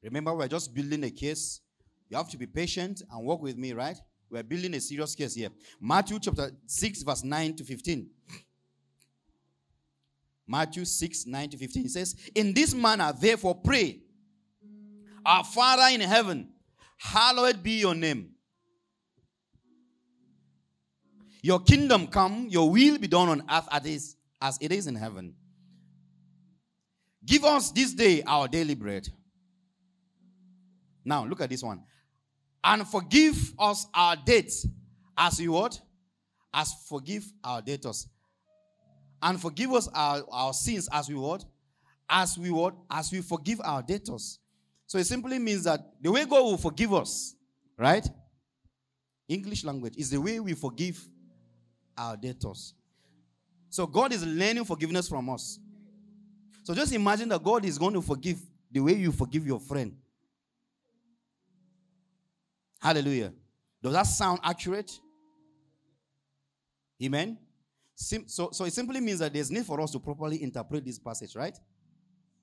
Remember, 0.01 0.33
we're 0.33 0.47
just 0.47 0.73
building 0.73 1.03
a 1.03 1.11
case. 1.11 1.61
You 2.09 2.17
have 2.17 2.29
to 2.29 2.37
be 2.37 2.47
patient 2.47 3.01
and 3.11 3.25
work 3.25 3.41
with 3.41 3.57
me, 3.57 3.73
right? 3.73 3.97
We're 4.29 4.43
building 4.43 4.73
a 4.75 4.79
serious 4.79 5.15
case 5.15 5.33
here. 5.33 5.49
Matthew 5.79 6.19
chapter 6.19 6.51
6, 6.65 7.03
verse 7.03 7.23
9 7.23 7.55
to 7.57 7.63
15. 7.63 8.09
Matthew 10.47 10.85
6, 10.85 11.25
9 11.25 11.49
to 11.49 11.57
15. 11.57 11.85
It 11.85 11.91
says, 11.91 12.15
In 12.33 12.53
this 12.53 12.73
manner, 12.73 13.13
therefore, 13.19 13.55
pray, 13.55 13.99
Our 15.25 15.43
Father 15.43 15.93
in 15.93 16.01
heaven, 16.01 16.49
hallowed 16.97 17.61
be 17.61 17.79
your 17.79 17.95
name. 17.95 18.31
Your 21.41 21.59
kingdom 21.59 22.07
come, 22.07 22.47
your 22.49 22.69
will 22.69 22.97
be 22.97 23.07
done 23.07 23.29
on 23.29 23.43
earth 23.49 23.67
as 24.41 24.57
it 24.59 24.71
is 24.71 24.87
in 24.87 24.95
heaven. 24.95 25.35
Give 27.25 27.43
us 27.43 27.71
this 27.71 27.93
day 27.93 28.23
our 28.25 28.47
daily 28.47 28.75
bread 28.75 29.09
now, 31.09 31.25
look 31.25 31.41
at 31.41 31.49
this 31.49 31.63
one. 31.63 31.81
And 32.63 32.87
forgive 32.87 33.53
us 33.57 33.87
our 33.93 34.15
debts 34.15 34.67
as 35.17 35.39
we 35.39 35.47
what? 35.47 35.79
As 36.53 36.71
forgive 36.87 37.25
our 37.43 37.61
debtors. 37.61 38.07
And 39.21 39.41
forgive 39.41 39.71
us 39.71 39.89
our, 39.93 40.23
our 40.31 40.53
sins 40.53 40.87
as 40.91 41.09
we 41.09 41.15
what? 41.15 41.43
As 42.09 42.37
we 42.37 42.51
what? 42.51 42.75
As 42.89 43.11
we 43.11 43.21
forgive 43.21 43.59
our 43.63 43.81
debtors. 43.81 44.39
So 44.87 44.97
it 44.97 45.05
simply 45.05 45.39
means 45.39 45.63
that 45.65 45.81
the 46.01 46.11
way 46.11 46.25
God 46.25 46.43
will 46.43 46.57
forgive 46.57 46.93
us, 46.93 47.35
right? 47.77 48.07
English 49.27 49.63
language 49.63 49.95
is 49.97 50.09
the 50.09 50.21
way 50.21 50.39
we 50.39 50.53
forgive 50.53 51.03
our 51.97 52.15
debtors. 52.17 52.73
So 53.69 53.85
God 53.85 54.13
is 54.13 54.25
learning 54.25 54.65
forgiveness 54.65 55.07
from 55.07 55.29
us. 55.29 55.59
So 56.63 56.73
just 56.73 56.93
imagine 56.93 57.29
that 57.29 57.43
God 57.43 57.65
is 57.65 57.77
going 57.77 57.93
to 57.93 58.01
forgive 58.01 58.39
the 58.71 58.79
way 58.79 58.93
you 58.93 59.11
forgive 59.11 59.45
your 59.45 59.59
friend. 59.59 59.95
Hallelujah. 62.79 63.33
Does 63.81 63.93
that 63.93 64.03
sound 64.03 64.39
accurate? 64.43 64.91
Amen. 67.03 67.37
So, 67.95 68.49
so 68.51 68.65
it 68.65 68.73
simply 68.73 69.01
means 69.01 69.19
that 69.19 69.33
there's 69.33 69.51
need 69.51 69.65
for 69.65 69.79
us 69.81 69.91
to 69.91 69.99
properly 69.99 70.41
interpret 70.41 70.85
this 70.85 70.97
passage, 70.97 71.35
right? 71.35 71.57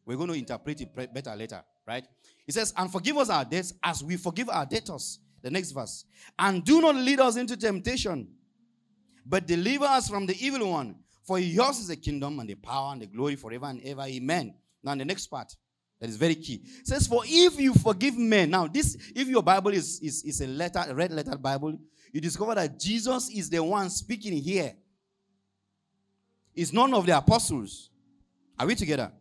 We're 0.05 0.16
going 0.16 0.28
to 0.28 0.35
interpret 0.35 0.81
it 0.81 0.95
better 1.14 1.35
later, 1.35 1.62
right? 1.87 2.07
It 2.47 2.52
says, 2.52 2.73
And 2.76 2.93
forgive 2.93 3.16
us 3.16 3.31
our 3.31 3.45
debts 3.45 3.73
as 3.83 4.05
we 4.05 4.16
forgive 4.16 4.49
our 4.49 4.66
debtors. 4.66 5.19
The 5.43 5.50
next 5.50 5.73
verse. 5.73 6.05
And 6.38 6.64
do 6.64 6.81
not 6.81 6.97
lead 6.97 7.21
us 7.21 7.37
into 7.37 7.57
temptation, 7.57 8.28
but 9.25 9.47
deliver 9.47 9.85
us 9.85 10.09
from 10.09 10.26
the 10.26 10.37
evil 10.45 10.71
one. 10.71 10.97
For 11.25 11.38
yours 11.38 11.78
is 11.78 11.88
the 11.88 11.97
kingdom 11.97 12.40
and 12.40 12.49
the 12.49 12.55
power 12.55 12.93
and 12.93 13.02
the 13.02 13.07
glory 13.07 13.37
forever 13.37 13.66
and 13.66 13.81
ever. 13.85 14.02
Amen. 14.02 14.55
Now, 14.83 14.95
the 14.95 15.05
next 15.05 15.26
part 15.26 15.55
that 16.00 16.11
is 16.11 16.17
very 16.17 16.35
key. 16.35 16.62
It 16.81 16.87
says, 16.87 17.07
For 17.07 17.23
if 17.25 17.59
you 17.59 17.75
forgive 17.75 18.17
men, 18.17 18.50
now 18.50 18.67
this, 18.67 18.97
if 19.15 19.29
your 19.29 19.43
Bible 19.43 19.73
is, 19.73 20.00
is, 20.00 20.23
is 20.25 20.41
a 20.41 20.47
letter, 20.47 20.85
a 20.87 20.95
red 20.95 21.12
letter 21.12 21.37
Bible, 21.37 21.79
you 22.12 22.21
discover 22.21 22.55
that 22.55 22.79
Jesus 22.79 23.31
is 23.31 23.50
the 23.50 23.62
one 23.62 23.91
speaking 23.91 24.35
here. 24.35 24.75
It's 26.55 26.73
none 26.73 26.93
of 26.95 27.05
the 27.05 27.17
apostles. 27.17 27.91
Are 28.59 28.67
we 28.67 28.75
together? 28.75 29.12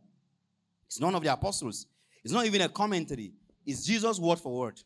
It's 0.87 0.99
none 0.99 1.13
of 1.13 1.23
the 1.23 1.31
apostles. 1.31 1.87
It's 2.23 2.33
not 2.33 2.45
even 2.45 2.61
a 2.61 2.69
commentary. 2.69 3.33
It's 3.65 3.85
Jesus 3.85 4.19
word 4.19 4.39
for 4.39 4.57
word. 4.57 4.81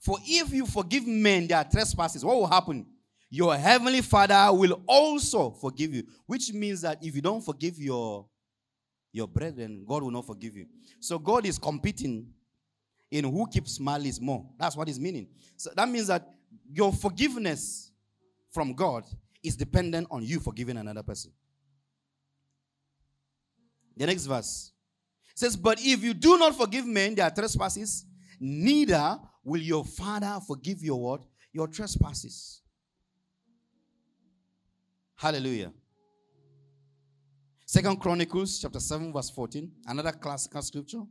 For 0.00 0.18
if 0.24 0.52
you 0.52 0.66
forgive 0.66 1.06
men 1.06 1.46
their 1.46 1.64
trespasses, 1.64 2.24
what 2.24 2.36
will 2.36 2.48
happen? 2.48 2.86
Your 3.30 3.56
heavenly 3.56 4.02
Father 4.02 4.52
will 4.52 4.82
also 4.86 5.52
forgive 5.52 5.94
you. 5.94 6.02
Which 6.26 6.52
means 6.52 6.80
that 6.82 6.98
if 7.02 7.14
you 7.14 7.22
don't 7.22 7.40
forgive 7.40 7.78
your, 7.78 8.26
your 9.12 9.28
brethren, 9.28 9.84
God 9.86 10.02
will 10.02 10.10
not 10.10 10.26
forgive 10.26 10.56
you. 10.56 10.66
So 10.98 11.18
God 11.18 11.46
is 11.46 11.58
competing 11.58 12.26
in 13.10 13.24
who 13.24 13.46
keeps 13.46 13.78
malice 13.78 14.20
more. 14.20 14.46
That's 14.58 14.74
what 14.74 14.88
he's 14.88 14.98
meaning. 14.98 15.28
So 15.56 15.70
that 15.76 15.88
means 15.88 16.06
that 16.06 16.26
your 16.72 16.92
forgiveness 16.92 17.92
from 18.50 18.72
God 18.72 19.04
is 19.42 19.54
dependent 19.54 20.08
on 20.10 20.24
you 20.24 20.40
forgiving 20.40 20.78
another 20.78 21.02
person. 21.02 21.30
The 23.96 24.06
next 24.06 24.24
verse 24.24 24.72
says, 25.34 25.56
But 25.56 25.78
if 25.80 26.02
you 26.02 26.14
do 26.14 26.38
not 26.38 26.56
forgive 26.56 26.86
men 26.86 27.14
their 27.14 27.30
trespasses, 27.30 28.06
neither 28.40 29.18
will 29.44 29.60
your 29.60 29.84
father 29.84 30.38
forgive 30.46 30.82
your 30.82 31.00
what? 31.00 31.22
Your 31.52 31.68
trespasses. 31.68 32.62
Hallelujah. 35.16 35.72
Second 37.72 38.00
Chronicles 38.00 38.58
chapter 38.58 38.78
7, 38.78 39.14
verse 39.14 39.30
14. 39.30 39.72
Another 39.86 40.12
classical 40.12 40.60
scripture. 40.60 41.04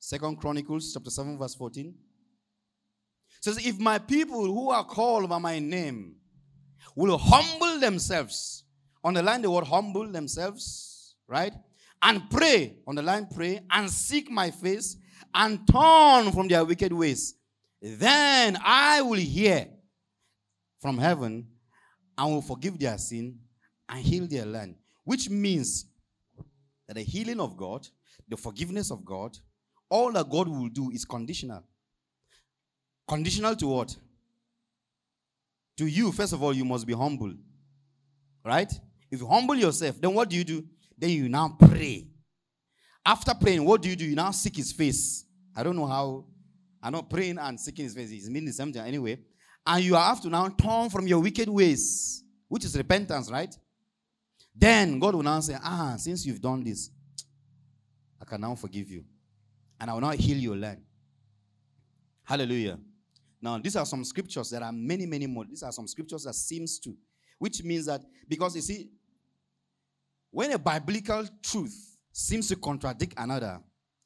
Second 0.00 0.40
Chronicles 0.40 0.92
chapter 0.92 1.08
7, 1.08 1.38
verse 1.38 1.54
14. 1.54 1.94
says, 3.40 3.64
If 3.64 3.78
my 3.78 3.98
people 3.98 4.44
who 4.46 4.70
are 4.70 4.82
called 4.82 5.28
by 5.28 5.38
my 5.38 5.60
name 5.60 6.16
will 6.96 7.16
humble 7.16 7.78
themselves, 7.78 8.64
on 9.04 9.14
the 9.14 9.22
line 9.22 9.42
the 9.42 9.50
word 9.52 9.68
humble 9.68 10.10
themselves, 10.10 11.14
right? 11.28 11.52
And 12.02 12.28
pray, 12.28 12.78
on 12.88 12.96
the 12.96 13.02
line 13.02 13.28
pray, 13.32 13.60
and 13.70 13.88
seek 13.88 14.28
my 14.32 14.50
face, 14.50 14.96
and 15.32 15.60
turn 15.64 16.32
from 16.32 16.48
their 16.48 16.64
wicked 16.64 16.92
ways. 16.92 17.34
Then 17.80 18.58
I 18.60 19.00
will 19.02 19.20
hear 19.20 19.68
from 20.82 20.98
heaven 20.98 21.46
and 22.18 22.32
will 22.32 22.42
forgive 22.42 22.76
their 22.78 22.98
sin 22.98 23.38
and 23.88 24.04
heal 24.04 24.26
their 24.26 24.44
land. 24.44 24.74
Which 25.04 25.30
means 25.30 25.86
that 26.88 26.94
the 26.94 27.02
healing 27.02 27.40
of 27.40 27.56
God, 27.56 27.86
the 28.28 28.36
forgiveness 28.36 28.90
of 28.90 29.04
God, 29.04 29.38
all 29.88 30.10
that 30.12 30.28
God 30.28 30.48
will 30.48 30.68
do 30.68 30.90
is 30.90 31.04
conditional. 31.04 31.62
Conditional 33.06 33.54
to 33.56 33.66
what? 33.68 33.96
To 35.78 35.86
you, 35.86 36.10
first 36.10 36.32
of 36.32 36.42
all, 36.42 36.52
you 36.52 36.64
must 36.64 36.86
be 36.86 36.92
humble. 36.92 37.32
Right? 38.44 38.72
If 39.10 39.20
you 39.20 39.28
humble 39.28 39.54
yourself, 39.54 40.00
then 40.00 40.12
what 40.12 40.28
do 40.28 40.36
you 40.36 40.44
do? 40.44 40.64
Then 40.98 41.10
you 41.10 41.28
now 41.28 41.56
pray. 41.58 42.08
After 43.06 43.34
praying, 43.34 43.64
what 43.64 43.82
do 43.82 43.88
you 43.88 43.96
do? 43.96 44.04
You 44.04 44.16
now 44.16 44.32
seek 44.32 44.56
his 44.56 44.72
face. 44.72 45.24
I 45.54 45.62
don't 45.62 45.76
know 45.76 45.86
how. 45.86 46.24
I'm 46.82 46.92
not 46.92 47.08
praying 47.08 47.38
and 47.38 47.58
seeking 47.60 47.84
his 47.84 47.94
face. 47.94 48.10
It's 48.10 48.28
meaning 48.28 48.46
the 48.46 48.52
same 48.52 48.72
thing 48.72 48.82
anyway. 48.82 49.18
And 49.66 49.84
you 49.84 49.94
have 49.94 50.20
to 50.22 50.28
now 50.28 50.48
turn 50.48 50.90
from 50.90 51.06
your 51.06 51.20
wicked 51.20 51.48
ways, 51.48 52.24
which 52.48 52.64
is 52.64 52.76
repentance, 52.76 53.30
right? 53.30 53.56
Then 54.54 54.98
God 54.98 55.14
will 55.14 55.22
now 55.22 55.40
say, 55.40 55.56
Ah, 55.62 55.94
since 55.96 56.26
you've 56.26 56.40
done 56.40 56.64
this, 56.64 56.90
I 58.20 58.24
can 58.24 58.40
now 58.40 58.54
forgive 58.54 58.90
you 58.90 59.04
and 59.82 59.90
I 59.90 59.94
will 59.94 60.00
not 60.00 60.14
heal 60.14 60.36
your 60.36 60.56
land. 60.56 60.80
Hallelujah. 62.22 62.78
Now, 63.40 63.58
these 63.58 63.74
are 63.74 63.84
some 63.84 64.04
scriptures. 64.04 64.50
There 64.50 64.62
are 64.62 64.70
many, 64.70 65.06
many 65.06 65.26
more. 65.26 65.44
These 65.44 65.64
are 65.64 65.72
some 65.72 65.88
scriptures 65.88 66.22
that 66.22 66.34
seems 66.34 66.78
to, 66.78 66.96
which 67.40 67.64
means 67.64 67.86
that 67.86 68.00
because 68.28 68.54
you 68.54 68.62
see, 68.62 68.90
when 70.30 70.52
a 70.52 70.58
biblical 70.58 71.26
truth 71.42 71.98
seems 72.12 72.46
to 72.48 72.56
contradict 72.56 73.14
another, 73.16 73.58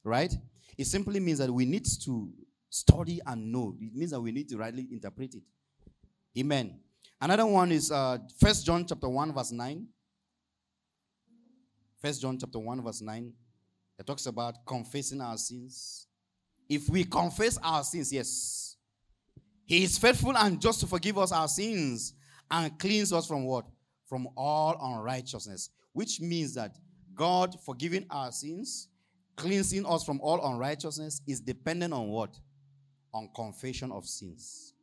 right? 0.02 0.34
It 0.78 0.86
simply 0.86 1.20
means 1.20 1.38
that 1.40 1.50
we 1.52 1.66
need 1.66 1.86
to 2.04 2.32
study 2.70 3.20
and 3.26 3.52
know. 3.52 3.76
It 3.80 3.94
means 3.94 4.10
that 4.10 4.20
we 4.20 4.32
need 4.32 4.48
to 4.50 4.56
rightly 4.56 4.86
interpret 4.90 5.34
it. 5.34 5.42
Amen. 6.38 6.78
Another 7.20 7.46
one 7.46 7.72
is 7.72 7.90
uh 7.90 8.18
First 8.38 8.66
John 8.66 8.84
chapter 8.86 9.08
1, 9.08 9.32
verse 9.32 9.52
9. 9.52 9.86
First 12.02 12.20
John 12.20 12.38
chapter 12.38 12.58
1, 12.58 12.82
verse 12.82 13.00
9. 13.00 13.32
It 13.98 14.06
talks 14.06 14.26
about 14.26 14.64
confessing 14.66 15.20
our 15.20 15.38
sins. 15.38 16.06
If 16.68 16.88
we 16.88 17.04
confess 17.04 17.58
our 17.62 17.82
sins, 17.82 18.12
yes, 18.12 18.76
He 19.64 19.84
is 19.84 19.96
faithful 19.96 20.36
and 20.36 20.60
just 20.60 20.80
to 20.80 20.86
forgive 20.86 21.16
us 21.16 21.32
our 21.32 21.48
sins 21.48 22.14
and 22.50 22.78
cleanse 22.78 23.12
us 23.12 23.26
from 23.26 23.44
what? 23.44 23.64
From 24.06 24.28
all 24.36 24.76
unrighteousness. 24.80 25.70
Which 25.92 26.20
means 26.20 26.54
that 26.54 26.76
God 27.14 27.58
forgiving 27.64 28.06
our 28.10 28.30
sins, 28.30 28.88
cleansing 29.36 29.86
us 29.86 30.04
from 30.04 30.20
all 30.20 30.52
unrighteousness 30.52 31.22
is 31.26 31.40
dependent 31.40 31.94
on 31.94 32.08
what? 32.08 32.38
On 33.12 33.28
confession 33.34 33.92
of 33.92 34.06
sins. 34.06 34.74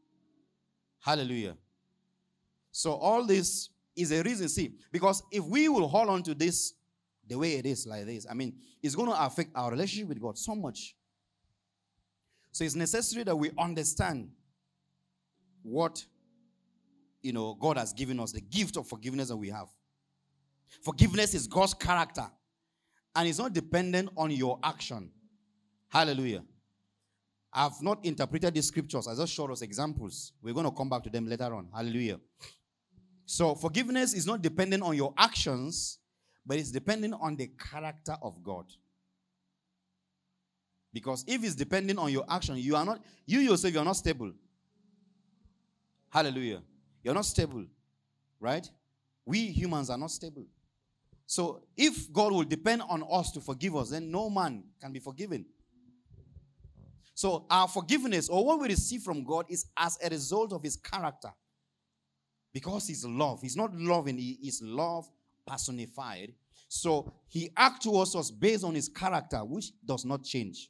Hallelujah. 1.00 1.56
So 2.72 2.94
all 2.94 3.26
this 3.26 3.70
is 3.96 4.12
a 4.12 4.24
reason, 4.24 4.50
see, 4.50 4.74
because 4.92 5.22
if 5.32 5.44
we 5.44 5.70
will 5.70 5.88
hold 5.88 6.10
on 6.10 6.24
to 6.24 6.34
this 6.34 6.74
the 7.28 7.38
way 7.38 7.54
it 7.54 7.66
is 7.66 7.86
like 7.86 8.06
this, 8.06 8.26
I 8.30 8.34
mean, 8.34 8.56
it's 8.82 8.96
going 8.96 9.10
to 9.10 9.24
affect 9.24 9.52
our 9.56 9.70
relationship 9.72 10.10
with 10.10 10.22
God 10.22 10.38
so 10.38 10.56
much. 10.56 10.96
So 12.52 12.64
it's 12.64 12.76
necessary 12.76 13.24
that 13.26 13.36
we 13.36 13.52
understand 13.58 14.30
what 15.62 16.06
you 17.22 17.34
know 17.34 17.56
God 17.56 17.78
has 17.78 17.94
given 17.94 18.20
us, 18.20 18.32
the 18.32 18.42
gift 18.42 18.78
of 18.78 18.88
forgiveness 18.88 19.30
that 19.30 19.38
we 19.38 19.50
have. 19.50 19.68
Forgiveness 20.82 21.34
is 21.34 21.48
God's 21.48 21.74
character, 21.74 22.26
and 23.16 23.28
it's 23.28 23.40
not 23.40 23.54
dependent 23.54 24.10
on 24.18 24.32
your 24.32 24.60
action. 24.64 25.12
Hallelujah. 25.90 26.44
I've 27.54 27.82
not 27.82 28.04
interpreted 28.04 28.56
these 28.56 28.68
scriptures. 28.68 29.08
I 29.08 29.16
just 29.16 29.32
showed 29.34 29.52
us 29.52 29.62
examples. 29.62 30.34
We're 30.42 30.54
going 30.54 30.66
to 30.66 30.72
come 30.72 30.90
back 30.90 31.04
to 31.04 31.10
them 31.10 31.28
later 31.28 31.54
on. 31.54 31.68
Hallelujah. 31.74 32.20
So 33.26 33.54
forgiveness 33.56 34.14
is 34.14 34.26
not 34.26 34.42
dependent 34.42 34.82
on 34.82 34.96
your 34.96 35.14
actions, 35.18 36.00
but 36.46 36.58
it's 36.58 36.72
depending 36.72 37.14
on 37.14 37.36
the 37.36 37.52
character 37.72 38.18
of 38.22 38.44
God. 38.44 38.66
Because 40.92 41.24
if 41.28 41.44
it's 41.44 41.56
depending 41.56 41.98
on 41.98 42.12
your 42.12 42.26
action, 42.30 42.58
you 42.58 42.76
are 42.76 42.86
not, 42.86 43.02
you 43.26 43.40
yourself, 43.40 43.74
you're 43.74 43.86
not 43.86 43.96
stable. 43.98 44.32
Hallelujah. 46.10 46.62
You're 47.04 47.16
not 47.16 47.26
stable, 47.26 47.66
right? 48.40 48.70
We 49.26 49.48
humans 49.48 49.90
are 49.90 49.98
not 49.98 50.12
stable. 50.12 50.46
So 51.26 51.64
if 51.76 52.12
God 52.12 52.32
will 52.32 52.44
depend 52.44 52.84
on 52.88 53.04
us 53.10 53.32
to 53.32 53.42
forgive 53.42 53.76
us, 53.76 53.90
then 53.90 54.12
no 54.12 54.30
man 54.30 54.64
can 54.82 54.92
be 54.92 55.00
forgiven. 55.00 55.46
So 57.14 57.46
our 57.50 57.68
forgiveness 57.68 58.30
or 58.30 58.46
what 58.46 58.60
we 58.60 58.68
receive 58.68 59.02
from 59.02 59.24
God 59.24 59.46
is 59.50 59.66
as 59.78 59.98
a 60.04 60.10
result 60.10 60.54
of 60.54 60.64
his 60.64 60.76
character. 60.76 61.30
Because 62.54 62.88
he's 62.88 63.06
love. 63.06 63.42
He's 63.42 63.56
not 63.58 63.76
loving, 63.76 64.18
he 64.18 64.38
is 64.44 64.62
love 64.62 65.10
personified. 65.46 66.34
So 66.68 67.14
he 67.28 67.52
acts 67.56 67.86
towards 67.86 68.16
us 68.16 68.32
based 68.32 68.64
on 68.64 68.76
his 68.76 68.90
character, 68.90 69.40
which 69.40 69.72
does 69.86 70.06
not 70.06 70.24
change. 70.24 70.70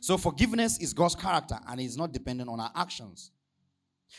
So 0.00 0.18
forgiveness 0.18 0.78
is 0.78 0.92
God's 0.92 1.14
character 1.14 1.58
and 1.66 1.80
it's 1.80 1.96
not 1.96 2.12
dependent 2.12 2.50
on 2.50 2.60
our 2.60 2.72
actions. 2.74 3.30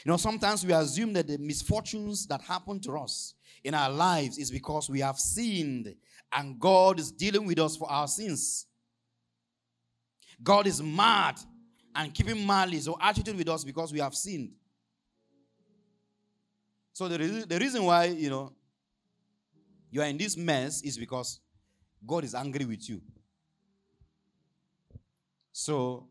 You 0.04 0.12
know, 0.12 0.18
sometimes 0.18 0.66
we 0.66 0.74
assume 0.74 1.14
that 1.14 1.28
the 1.28 1.38
misfortunes 1.38 2.28
that 2.28 2.42
happen 2.42 2.80
to 2.82 2.98
us 2.98 3.36
in 3.64 3.74
our 3.74 3.90
lives 3.90 4.38
is 4.38 4.52
because 4.52 4.90
we 4.90 5.00
have 5.00 5.18
sinned 5.18 5.96
and 6.34 6.60
God 6.60 7.00
is 7.00 7.12
dealing 7.12 7.46
with 7.46 7.60
us 7.60 7.78
for 7.78 7.90
our 7.90 8.08
sins. 8.08 8.67
God 10.42 10.68
is 10.68 10.82
mad 10.82 11.40
and 11.96 12.14
keeping 12.14 12.46
malice 12.46 12.88
or 12.88 12.98
attitude 13.02 13.38
with 13.38 13.50
us 13.50 13.64
because 13.64 13.92
we 13.92 14.00
have 14.00 14.14
sinned. 14.14 14.52
So 16.94 17.08
the, 17.08 17.18
the 17.48 17.60
reason 17.60 17.84
why, 17.84 18.06
you 18.06 18.30
know, 18.30 18.54
you 19.90 20.02
are 20.02 20.08
in 20.08 20.18
this 20.18 20.36
mess 20.38 20.82
is 20.82 20.98
because 20.98 21.40
God 22.06 22.24
is 22.24 22.36
angry 22.36 22.66
with 22.66 22.88
you. 22.90 23.02
So 25.52 26.08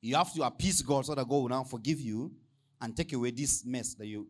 you 0.00 0.14
have 0.16 0.32
to 0.34 0.42
appease 0.42 0.82
God 0.82 1.06
so 1.06 1.14
that 1.14 1.28
God 1.28 1.36
will 1.36 1.48
now 1.48 1.64
forgive 1.64 2.00
you 2.00 2.32
and 2.80 2.96
take 2.96 3.12
away 3.12 3.30
this 3.30 3.64
mess 3.64 3.94
that 3.94 4.06
you 4.06 4.26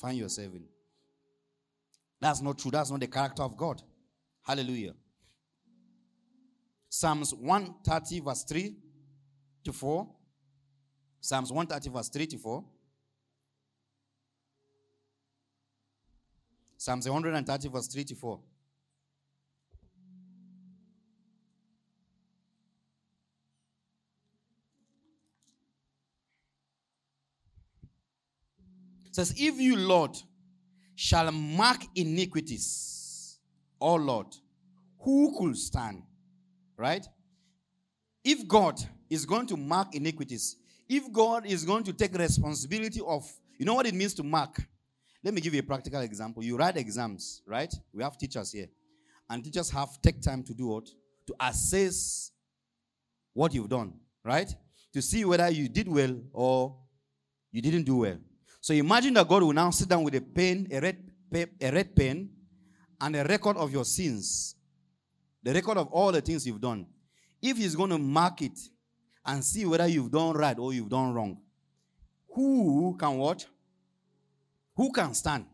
find 0.00 0.18
yourself 0.18 0.54
in. 0.54 0.64
That's 2.20 2.40
not 2.40 2.58
true. 2.58 2.70
That's 2.70 2.90
not 2.90 3.00
the 3.00 3.06
character 3.06 3.42
of 3.42 3.56
God. 3.56 3.82
Hallelujah. 4.42 4.94
Psalms 6.88 7.34
130, 7.34 8.20
verse 8.20 8.44
3 8.44 8.74
to 9.64 9.72
4. 9.72 10.08
Psalms 11.20 11.52
130, 11.52 11.94
verse 11.94 12.08
3 12.08 12.26
to 12.26 12.38
4. 12.38 12.64
Psalms 16.78 17.08
130, 17.08 17.68
verse 17.68 17.88
3 17.88 18.04
to 18.04 18.14
4. 18.14 18.40
It 29.06 29.14
says, 29.14 29.34
If 29.36 29.60
you, 29.60 29.76
Lord, 29.76 30.16
shall 30.94 31.30
mark 31.32 31.82
iniquities, 31.94 33.38
O 33.80 33.96
Lord, 33.96 34.28
who 35.00 35.36
could 35.38 35.56
stand? 35.56 36.02
Right? 36.78 37.04
If 38.24 38.46
God 38.46 38.80
is 39.10 39.26
going 39.26 39.46
to 39.48 39.56
mark 39.56 39.94
iniquities, 39.94 40.56
if 40.88 41.12
God 41.12 41.44
is 41.44 41.64
going 41.64 41.84
to 41.84 41.92
take 41.92 42.16
responsibility 42.16 43.00
of, 43.06 43.30
you 43.58 43.66
know 43.66 43.74
what 43.74 43.86
it 43.86 43.94
means 43.94 44.14
to 44.14 44.22
mark? 44.22 44.62
Let 45.24 45.34
me 45.34 45.40
give 45.40 45.52
you 45.52 45.60
a 45.60 45.64
practical 45.64 46.00
example. 46.00 46.42
You 46.42 46.56
write 46.56 46.76
exams, 46.76 47.42
right? 47.46 47.74
We 47.92 48.02
have 48.02 48.16
teachers 48.16 48.52
here. 48.52 48.68
And 49.28 49.44
teachers 49.44 49.68
have 49.70 50.00
take 50.00 50.22
time 50.22 50.42
to 50.44 50.54
do 50.54 50.68
what? 50.68 50.86
To 51.26 51.34
assess 51.40 52.30
what 53.34 53.52
you've 53.52 53.68
done, 53.68 53.94
right? 54.24 54.48
To 54.94 55.02
see 55.02 55.24
whether 55.24 55.50
you 55.50 55.68
did 55.68 55.88
well 55.88 56.16
or 56.32 56.78
you 57.50 57.60
didn't 57.60 57.84
do 57.84 57.96
well. 57.96 58.18
So 58.60 58.72
imagine 58.72 59.14
that 59.14 59.28
God 59.28 59.42
will 59.42 59.52
now 59.52 59.70
sit 59.70 59.88
down 59.88 60.02
with 60.04 60.14
a 60.14 60.20
pen, 60.20 60.68
a 60.70 60.80
red, 60.80 60.96
a 61.60 61.70
red 61.70 61.94
pen, 61.94 62.30
and 63.00 63.16
a 63.16 63.24
record 63.24 63.56
of 63.56 63.72
your 63.72 63.84
sins, 63.84 64.54
the 65.48 65.54
record 65.54 65.78
of 65.78 65.88
all 65.88 66.12
the 66.12 66.20
things 66.20 66.46
you've 66.46 66.60
done. 66.60 66.86
If 67.40 67.56
He's 67.56 67.74
going 67.74 67.88
to 67.88 67.96
mark 67.96 68.42
it 68.42 68.58
and 69.24 69.42
see 69.42 69.64
whether 69.64 69.86
you've 69.86 70.10
done 70.10 70.36
right 70.36 70.58
or 70.58 70.74
you've 70.74 70.90
done 70.90 71.14
wrong, 71.14 71.38
who 72.34 72.94
can 73.00 73.16
what? 73.16 73.46
Who 74.76 74.92
can 74.92 75.14
stand? 75.14 75.46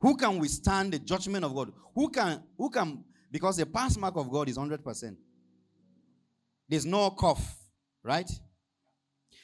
Who 0.00 0.16
can 0.16 0.38
withstand 0.38 0.94
the 0.94 1.00
judgment 1.00 1.44
of 1.44 1.54
God? 1.54 1.70
Who 1.94 2.08
can, 2.08 2.42
who 2.56 2.70
can, 2.70 3.04
because 3.30 3.58
the 3.58 3.66
pass 3.66 3.98
mark 3.98 4.16
of 4.16 4.30
God 4.30 4.48
is 4.48 4.56
100%. 4.56 5.14
There's 6.66 6.86
no 6.86 7.10
cough, 7.10 7.58
right? 8.02 8.30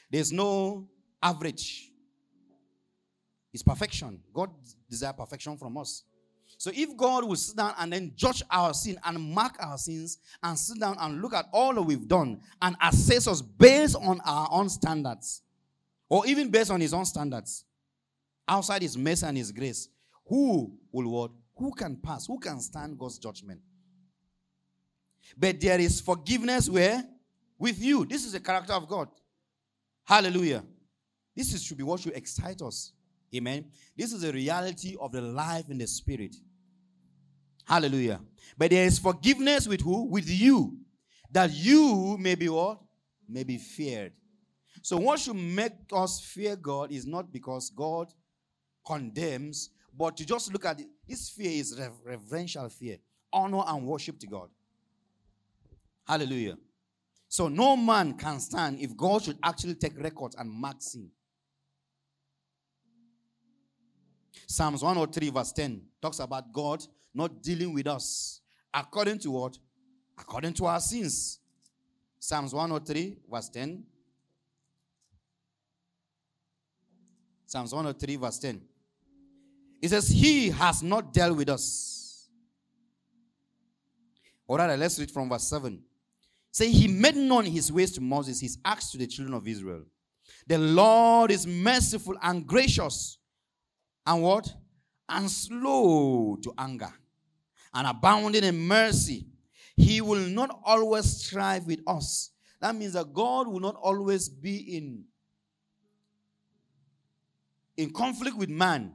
There's 0.09 0.31
no 0.31 0.87
average. 1.21 1.91
It's 3.53 3.61
perfection. 3.61 4.21
God 4.33 4.49
desires 4.89 5.13
perfection 5.15 5.55
from 5.55 5.77
us. 5.77 6.01
So 6.57 6.71
if 6.73 6.95
God 6.95 7.25
will 7.25 7.35
sit 7.35 7.57
down 7.57 7.73
and 7.77 7.91
then 7.91 8.13
judge 8.15 8.41
our 8.49 8.73
sin 8.73 8.97
and 9.03 9.19
mark 9.19 9.55
our 9.59 9.77
sins 9.77 10.19
and 10.41 10.57
sit 10.57 10.79
down 10.79 10.95
and 10.99 11.21
look 11.21 11.33
at 11.33 11.45
all 11.51 11.73
that 11.73 11.81
we've 11.81 12.07
done 12.07 12.39
and 12.61 12.75
assess 12.81 13.27
us 13.27 13.41
based 13.41 13.95
on 13.97 14.21
our 14.25 14.47
own 14.51 14.69
standards 14.69 15.41
or 16.09 16.25
even 16.27 16.49
based 16.49 16.71
on 16.71 16.79
his 16.79 16.93
own 16.93 17.05
standards 17.05 17.65
outside 18.47 18.81
his 18.81 18.97
mercy 18.97 19.25
and 19.25 19.37
his 19.37 19.51
grace, 19.51 19.89
who 20.27 20.71
will 20.91 21.09
what? 21.09 21.31
Who 21.57 21.73
can 21.73 21.95
pass? 21.97 22.27
Who 22.27 22.39
can 22.39 22.59
stand 22.59 22.97
God's 22.97 23.17
judgment? 23.17 23.61
But 25.37 25.59
there 25.59 25.79
is 25.79 26.01
forgiveness 26.01 26.69
where? 26.69 27.03
With 27.57 27.81
you. 27.81 28.05
This 28.05 28.25
is 28.25 28.33
the 28.33 28.39
character 28.39 28.73
of 28.73 28.87
God. 28.87 29.09
Hallelujah. 30.03 30.63
This 31.35 31.53
is, 31.53 31.63
should 31.63 31.77
be 31.77 31.83
what 31.83 31.99
should 31.99 32.13
excite 32.13 32.61
us. 32.61 32.93
Amen. 33.33 33.65
This 33.97 34.13
is 34.13 34.21
the 34.21 34.31
reality 34.31 34.95
of 34.99 35.11
the 35.11 35.21
life 35.21 35.69
in 35.69 35.77
the 35.77 35.87
spirit. 35.87 36.35
Hallelujah. 37.65 38.21
But 38.57 38.71
there 38.71 38.85
is 38.85 38.99
forgiveness 38.99 39.67
with 39.67 39.81
who? 39.81 40.05
With 40.05 40.29
you. 40.29 40.77
That 41.31 41.51
you 41.53 42.17
may 42.19 42.35
be 42.35 42.47
what? 42.47 42.79
May 43.27 43.43
be 43.43 43.57
feared. 43.57 44.13
So 44.81 44.97
what 44.97 45.19
should 45.19 45.35
make 45.35 45.73
us 45.91 46.21
fear 46.21 46.55
God 46.55 46.91
is 46.91 47.05
not 47.05 47.33
because 47.33 47.71
God 47.71 48.13
condemns, 48.85 49.71
but 49.97 50.15
to 50.17 50.25
just 50.25 50.53
look 50.53 50.65
at 50.65 50.79
it. 50.79 50.87
This 51.07 51.29
fear 51.29 51.51
is 51.51 51.79
reverential 52.05 52.69
fear, 52.69 52.97
honor 53.33 53.63
and 53.65 53.85
worship 53.85 54.19
to 54.19 54.27
God. 54.27 54.49
Hallelujah. 56.07 56.57
So 57.27 57.47
no 57.47 57.75
man 57.75 58.13
can 58.13 58.39
stand 58.39 58.79
if 58.79 58.95
God 58.95 59.23
should 59.23 59.39
actually 59.43 59.75
take 59.75 59.99
records 60.01 60.35
and 60.35 60.49
mark 60.49 60.77
sin. 60.79 61.09
Psalms 64.47 64.83
103, 64.83 65.31
verse 65.31 65.51
10 65.51 65.81
talks 66.01 66.19
about 66.19 66.53
God 66.53 66.85
not 67.15 67.41
dealing 67.41 67.73
with 67.73 67.87
us 67.87 68.41
according 68.73 69.19
to 69.19 69.31
what? 69.31 69.57
According 70.17 70.53
to 70.53 70.65
our 70.65 70.79
sins. 70.79 71.39
Psalms 72.19 72.53
103, 72.53 73.17
verse 73.29 73.49
10. 73.49 73.83
Psalms 77.45 77.73
103, 77.73 78.15
verse 78.15 78.39
10. 78.39 78.61
It 79.81 79.89
says, 79.89 80.09
He 80.09 80.49
has 80.49 80.81
not 80.81 81.13
dealt 81.13 81.37
with 81.37 81.49
us. 81.49 82.27
All 84.47 84.57
right, 84.57 84.77
let's 84.77 84.99
read 84.99 85.11
from 85.11 85.29
verse 85.29 85.43
7. 85.43 85.81
Say, 86.51 86.69
He 86.69 86.87
made 86.87 87.15
known 87.15 87.45
His 87.45 87.71
ways 87.71 87.91
to 87.93 88.01
Moses, 88.01 88.41
His 88.41 88.57
acts 88.65 88.91
to 88.91 88.97
the 88.97 89.07
children 89.07 89.35
of 89.35 89.47
Israel. 89.47 89.83
The 90.47 90.57
Lord 90.57 91.31
is 91.31 91.45
merciful 91.47 92.15
and 92.21 92.45
gracious, 92.45 93.17
and 94.05 94.21
what? 94.21 94.51
And 95.07 95.29
slow 95.29 96.37
to 96.41 96.53
anger, 96.57 96.91
and 97.75 97.85
abounding 97.85 98.45
in 98.45 98.57
mercy. 98.57 99.27
He 99.75 99.99
will 99.99 100.27
not 100.29 100.57
always 100.63 101.05
strive 101.05 101.67
with 101.67 101.81
us. 101.85 102.31
That 102.61 102.73
means 102.73 102.93
that 102.93 103.13
God 103.13 103.47
will 103.47 103.59
not 103.59 103.75
always 103.75 104.29
be 104.29 104.77
in, 104.77 105.03
in 107.75 107.91
conflict 107.91 108.37
with 108.37 108.49
man. 108.49 108.93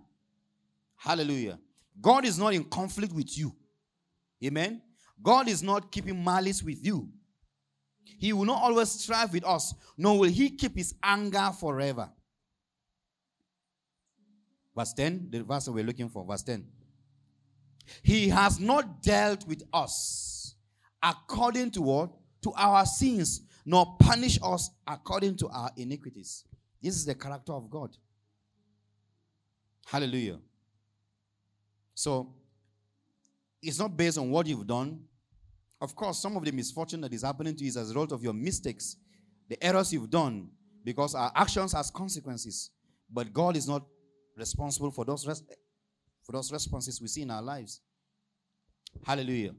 Hallelujah. 0.97 1.59
God 2.01 2.25
is 2.25 2.39
not 2.39 2.55
in 2.55 2.65
conflict 2.65 3.13
with 3.13 3.37
you. 3.37 3.55
Amen. 4.43 4.81
God 5.23 5.49
is 5.49 5.63
not 5.63 5.93
keeping 5.93 6.25
malice 6.25 6.63
with 6.63 6.85
you. 6.85 7.11
He 8.03 8.33
will 8.33 8.47
not 8.47 8.63
always 8.63 8.91
strive 8.91 9.35
with 9.35 9.45
us, 9.45 9.75
nor 9.99 10.19
will 10.19 10.31
he 10.31 10.51
keep 10.51 10.75
his 10.77 10.95
anger 11.03 11.51
forever. 11.59 12.11
Verse 14.75 14.95
10, 14.95 15.29
the 15.31 15.43
verse 15.43 15.69
we're 15.69 15.85
looking 15.85 16.09
for, 16.09 16.25
verse 16.25 16.43
10. 16.43 16.67
He 18.03 18.29
has 18.29 18.61
not 18.61 19.03
dealt 19.03 19.47
with 19.47 19.63
us 19.73 20.55
according 21.03 21.73
to 21.73 21.83
what? 21.83 22.11
To 22.43 22.53
our 22.57 22.87
sins, 22.87 23.43
nor 23.67 23.97
punish 23.99 24.39
us 24.43 24.71
according 24.87 25.37
to 25.39 25.49
our 25.49 25.71
iniquities. 25.77 26.45
This 26.83 26.97
is 26.97 27.05
the 27.05 27.15
character 27.15 27.53
of 27.53 27.69
God. 27.71 27.97
Hallelujah. 29.87 30.39
So, 31.95 32.33
it's 33.63 33.79
not 33.79 33.97
based 33.97 34.17
on 34.17 34.31
what 34.31 34.47
you've 34.47 34.67
done. 34.67 35.01
Of 35.81 35.95
course, 35.95 36.19
some 36.19 36.37
of 36.37 36.45
the 36.45 36.53
misfortune 36.53 37.01
that 37.03 37.13
is 37.13 37.23
happening 37.23 37.55
to 37.57 37.65
you 37.65 37.69
is 37.69 37.77
as 37.77 37.91
a 37.91 37.95
result 37.95 38.13
of 38.13 38.23
your 38.23 38.33
mistakes, 38.33 38.97
the 39.49 39.63
errors 39.63 39.93
you've 39.93 40.11
done, 40.11 40.49
because 40.85 41.15
our 41.15 41.33
actions 41.35 41.73
has 41.73 41.91
consequences. 41.91 42.71
But 43.11 43.33
God 43.33 43.57
is 43.57 43.69
not 43.69 43.85
responsible 44.37 44.91
for 44.91 45.05
those, 45.05 45.27
for 46.31 46.37
those 46.37 46.53
responses 46.53 47.01
we 47.03 47.09
see 47.09 47.23
in 47.23 47.31
our 47.33 47.43
lives. 47.43 47.81
Hallelujah. 49.05 49.53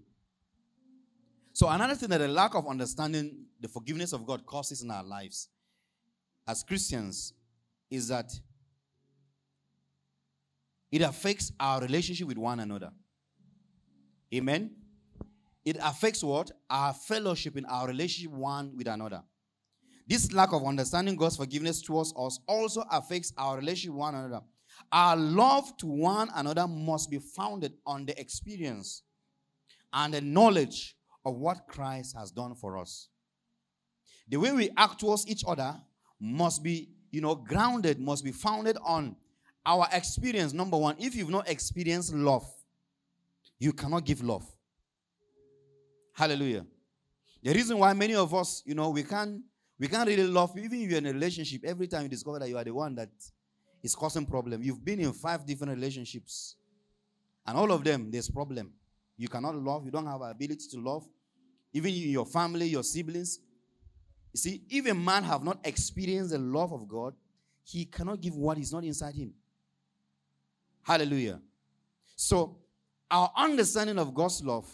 So, 1.51 1.67
another 1.67 1.95
thing 1.95 2.07
that 2.10 2.21
a 2.21 2.29
lack 2.29 2.55
of 2.55 2.65
understanding 2.65 3.47
the 3.60 3.67
forgiveness 3.67 4.13
of 4.13 4.25
God 4.25 4.45
causes 4.45 4.81
in 4.81 4.89
our 4.89 5.03
lives 5.03 5.49
as 6.47 6.63
Christians 6.63 7.34
is 7.89 8.07
that 8.07 8.31
it 10.89 11.01
affects 11.01 11.51
our 11.60 11.81
relationship 11.81 12.27
with 12.27 12.38
one 12.38 12.62
another. 12.62 12.91
Amen. 14.34 14.71
It 15.65 15.75
affects 15.81 16.23
what? 16.23 16.51
Our 16.69 16.93
fellowship 16.93 17.57
in 17.57 17.65
our 17.65 17.88
relationship 17.88 18.31
one 18.31 18.77
with 18.77 18.88
another. 18.88 19.23
This 20.07 20.31
lack 20.31 20.53
of 20.53 20.65
understanding 20.65 21.17
God's 21.17 21.36
forgiveness 21.36 21.81
towards 21.81 22.13
us 22.17 22.39
also 22.47 22.86
affects 22.89 23.34
our 23.38 23.57
relationship 23.57 23.93
one 23.93 24.15
another. 24.15 24.41
Our 24.91 25.15
love 25.15 25.76
to 25.78 25.88
one 25.88 26.30
another 26.36 26.67
must 26.67 27.10
be 27.10 27.20
founded 27.20 27.74
on 27.86 28.06
the 28.06 28.20
experience 28.20 29.04
and 29.94 30.13
the 30.13 30.22
knowledge 30.22 30.96
of 31.26 31.36
what 31.36 31.67
Christ 31.67 32.15
has 32.17 32.32
done 32.32 32.56
for 32.56 32.78
us. 32.78 33.10
The 34.28 34.38
way 34.38 34.52
we 34.52 34.70
act 34.78 35.00
towards 35.00 35.28
each 35.28 35.44
other 35.46 35.76
must 36.20 36.63
be, 36.63 36.89
you 37.12 37.22
know, 37.22 37.36
grounded, 37.36 38.00
must 38.00 38.24
be 38.24 38.32
founded 38.32 38.78
on 38.84 39.15
our 39.65 39.88
experience. 39.91 40.54
Number 40.54 40.78
one, 40.78 40.96
if 41.00 41.15
you've 41.15 41.30
not 41.30 41.50
experienced 41.50 42.13
love, 42.13 42.50
you 43.60 43.74
cannot 43.74 44.06
give 44.06 44.24
love. 44.24 44.46
Hallelujah. 46.13 46.65
The 47.44 47.54
reason 47.54 47.78
why 47.78 47.94
many 47.94 48.15
of 48.15 48.34
us, 48.34 48.63
you 48.65 48.76
know, 48.76 48.89
we 48.89 49.04
can't 49.04 49.41
we 49.80 49.88
can't 49.88 50.08
really 50.08 50.28
love 50.28 50.56
even 50.58 50.80
if 50.80 50.89
you're 50.89 51.00
in 51.00 51.08
a 51.08 51.13
relationship, 51.13 51.63
every 51.65 51.88
time 51.88 52.04
you 52.04 52.10
discover 52.10 52.38
that 52.39 52.50
you 52.50 52.58
are 52.58 52.63
the 52.63 52.74
one 52.74 52.94
that 52.96 53.10
is 53.82 53.96
causing 53.96 54.26
problem. 54.26 54.62
You've 54.62 54.84
been 54.84 55.00
in 55.00 55.13
five 55.13 55.46
different 55.46 55.74
relationships, 55.74 56.56
and 57.46 57.58
all 57.58 57.72
of 57.72 57.84
them 57.84 58.10
there's 58.12 58.30
problem. 58.30 58.72
You 59.17 59.28
cannot 59.28 59.56
love. 59.56 59.86
You 59.86 59.91
don't 59.91 60.08
have 60.08 60.22
ability 60.22 60.67
to 60.72 60.80
love. 60.80 61.08
Even 61.74 61.94
your 61.94 62.26
family, 62.26 62.67
your 62.67 62.84
siblings. 62.84 63.39
You 64.34 64.38
see, 64.38 64.62
if 64.70 64.86
a 64.88 64.94
man 64.94 65.24
have 65.24 65.44
not 65.44 65.60
experienced 65.63 66.32
the 66.32 66.39
love 66.39 66.72
of 66.72 66.88
God, 66.88 67.13
he 67.63 67.86
cannot 67.86 68.22
give 68.22 68.36
what 68.36 68.58
is 68.58 68.72
not 68.74 68.84
inside 68.84 69.15
him. 69.15 69.34
Hallelujah. 70.84 71.39
So, 72.15 72.58
our 73.10 73.32
understanding 73.36 74.00
of 74.00 74.13
God's 74.13 74.44
love 74.44 74.67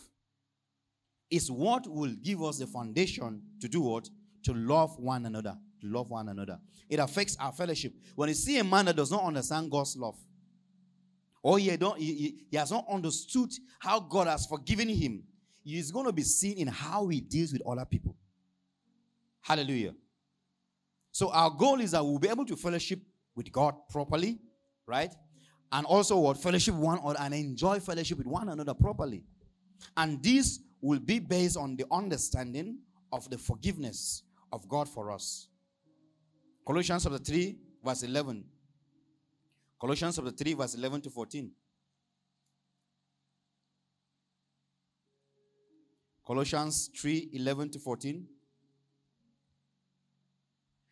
is 1.29 1.51
what 1.51 1.87
will 1.87 2.13
give 2.21 2.41
us 2.43 2.59
the 2.59 2.67
foundation 2.67 3.41
to 3.59 3.67
do 3.67 3.81
what? 3.81 4.09
To 4.43 4.53
love 4.53 4.97
one 4.97 5.25
another. 5.25 5.57
Love 5.83 6.09
one 6.09 6.29
another. 6.29 6.59
It 6.89 6.99
affects 6.99 7.37
our 7.39 7.51
fellowship. 7.51 7.93
When 8.15 8.29
you 8.29 8.35
see 8.35 8.57
a 8.57 8.63
man 8.63 8.85
that 8.85 8.95
does 8.95 9.11
not 9.11 9.23
understand 9.23 9.69
God's 9.69 9.95
love, 9.97 10.17
or 11.43 11.59
he, 11.59 11.75
don't, 11.77 11.97
he, 11.97 12.45
he 12.49 12.57
has 12.57 12.71
not 12.71 12.85
understood 12.89 13.49
how 13.79 13.99
God 13.99 14.27
has 14.27 14.45
forgiven 14.45 14.89
him, 14.89 15.23
he 15.63 15.77
is 15.77 15.91
going 15.91 16.05
to 16.05 16.13
be 16.13 16.23
seen 16.23 16.57
in 16.57 16.67
how 16.67 17.07
he 17.07 17.21
deals 17.21 17.53
with 17.53 17.61
other 17.65 17.85
people. 17.85 18.15
Hallelujah. 19.41 19.93
So 21.11 21.31
our 21.31 21.49
goal 21.49 21.79
is 21.81 21.91
that 21.91 22.03
we'll 22.03 22.19
be 22.19 22.27
able 22.29 22.45
to 22.45 22.55
fellowship 22.55 22.99
with 23.35 23.51
God 23.51 23.75
properly, 23.89 24.39
right? 24.85 25.13
And 25.71 25.85
also 25.85 26.17
what 26.17 26.37
fellowship 26.37 26.75
one 26.75 26.99
or 26.99 27.15
and 27.19 27.33
enjoy 27.33 27.79
fellowship 27.79 28.17
with 28.17 28.27
one 28.27 28.49
another 28.49 28.73
properly. 28.73 29.23
And 29.95 30.21
this 30.23 30.59
will 30.81 30.99
be 30.99 31.19
based 31.19 31.57
on 31.57 31.75
the 31.75 31.85
understanding 31.91 32.79
of 33.11 33.29
the 33.29 33.37
forgiveness 33.37 34.23
of 34.51 34.67
God 34.67 34.87
for 34.87 35.11
us. 35.11 35.49
Colossians 36.67 37.03
chapter 37.03 37.17
3, 37.17 37.55
verse 37.81 38.03
11. 38.03 38.43
Colossians 39.79 40.17
chapter 40.17 40.31
3, 40.31 40.53
verse 40.53 40.75
11 40.75 40.99
to 40.99 41.09
14. 41.09 41.49
Colossians 46.25 46.89
3, 46.93 47.29
11 47.31 47.69
to 47.69 47.79
14. 47.79 48.27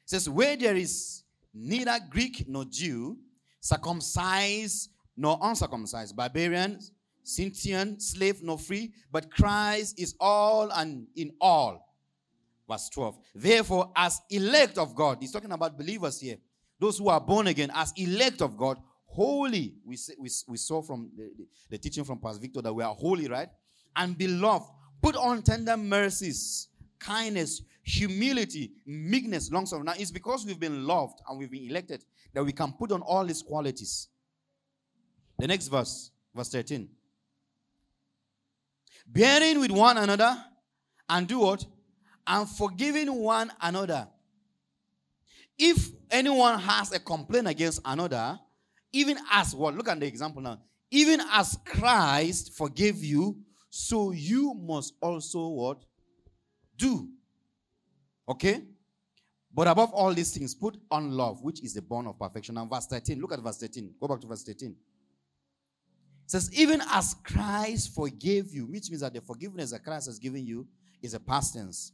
It 0.04 0.10
says, 0.10 0.30
Where 0.30 0.56
there 0.56 0.78
is 0.78 1.24
neither 1.54 1.98
Greek 2.10 2.46
nor 2.48 2.64
Jew, 2.64 3.18
circumcised 3.60 4.92
nor 5.18 5.38
uncircumcised, 5.42 6.16
barbarian, 6.16 6.80
Scythian, 7.22 8.00
slave 8.00 8.42
nor 8.42 8.58
free, 8.58 8.94
but 9.12 9.30
Christ 9.30 10.00
is 10.00 10.16
all 10.22 10.72
and 10.72 11.08
in 11.18 11.34
all. 11.42 11.86
Verse 12.68 12.90
12. 12.90 13.18
Therefore, 13.36 13.92
as 13.96 14.22
elect 14.30 14.78
of 14.78 14.96
God, 14.96 15.18
he's 15.20 15.32
talking 15.32 15.52
about 15.52 15.78
believers 15.78 16.20
here, 16.20 16.38
those 16.80 16.98
who 16.98 17.10
are 17.10 17.22
born 17.22 17.48
again, 17.48 17.72
as 17.74 17.94
elect 17.96 18.42
of 18.42 18.58
God, 18.58 18.78
holy. 19.06 19.76
We, 19.86 19.98
we, 20.20 20.30
we 20.48 20.58
saw 20.58 20.82
from 20.82 21.12
the, 21.16 21.32
the, 21.38 21.48
the 21.70 21.78
teaching 21.78 22.04
from 22.04 22.20
Pastor 22.20 22.42
Victor 22.42 22.62
that 22.62 22.74
we 22.74 22.84
are 22.84 22.94
holy, 22.94 23.28
right? 23.28 23.50
And 23.96 24.18
beloved. 24.18 24.66
Put 25.02 25.16
on 25.16 25.44
tender 25.44 25.78
mercies, 25.78 26.70
kindness, 27.00 27.62
humility, 27.84 28.72
meekness, 28.88 29.52
long 29.52 29.66
suffering. 29.66 29.86
Now, 29.86 29.94
it's 29.98 30.10
because 30.10 30.46
we've 30.46 30.60
been 30.60 30.88
loved 30.88 31.20
and 31.30 31.38
we've 31.38 31.52
been 31.52 31.70
elected 31.70 32.04
that 32.34 32.44
we 32.44 32.52
can 32.52 32.72
put 32.74 32.92
on 32.92 33.02
all 33.02 33.24
these 33.24 33.44
qualities. 33.44 34.08
The 35.38 35.48
next 35.48 35.68
verse, 35.68 36.12
verse 36.34 36.50
13 36.50 36.90
bearing 39.06 39.60
with 39.60 39.72
one 39.72 39.98
another, 39.98 40.36
and 41.10 41.28
do 41.28 41.40
what? 41.40 41.66
And 42.28 42.50
forgiving 42.50 43.14
one 43.14 43.52
another. 43.62 44.08
If 45.58 45.90
anyone 46.10 46.60
has 46.60 46.92
a 46.92 47.00
complaint 47.00 47.48
against 47.48 47.82
another, 47.86 48.40
even 48.92 49.18
as 49.32 49.56
what? 49.56 49.76
Look 49.76 49.88
at 49.88 50.00
the 50.00 50.06
example 50.06 50.42
now. 50.42 50.60
Even 50.92 51.22
as 51.32 51.58
Christ 51.66 52.56
forgave 52.56 53.04
you, 53.04 53.38
so 53.70 54.12
you 54.12 54.54
must 54.54 54.94
also 55.02 55.48
what? 55.48 55.84
Do. 56.78 57.10
Okay? 58.28 58.64
But 59.54 59.68
above 59.68 59.94
all 59.94 60.14
these 60.14 60.34
things, 60.34 60.54
put 60.54 60.78
on 60.92 61.12
love, 61.12 61.42
which 61.42 61.64
is 61.64 61.74
the 61.74 61.82
bond 61.82 62.08
of 62.08 62.20
perfection. 62.20 62.58
And 62.58 62.70
verse 62.70 62.88
13. 62.88 63.22
Look 63.22 63.34
at 63.34 63.40
verse 63.40 63.58
13. 63.58 63.96
Go 64.00 64.08
back 64.08 64.20
to 64.22 64.28
verse 64.28 64.44
13 64.44 64.76
says, 66.26 66.52
even 66.54 66.82
as 66.92 67.16
Christ 67.24 67.94
forgave 67.94 68.54
you, 68.54 68.66
which 68.66 68.90
means 68.90 69.02
that 69.02 69.14
the 69.14 69.22
forgiveness 69.22 69.72
that 69.72 69.84
Christ 69.84 70.08
has 70.08 70.20
given 70.20 70.46
you 70.46 70.68
is 71.02 71.14
a 71.14 71.20
past 71.20 71.54
tense. 71.54 71.92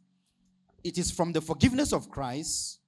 It 0.83 0.97
is 0.97 1.11
from 1.11 1.31
the 1.31 1.41
forgiveness 1.41 1.93
of 1.93 2.09
Christ 2.09 2.79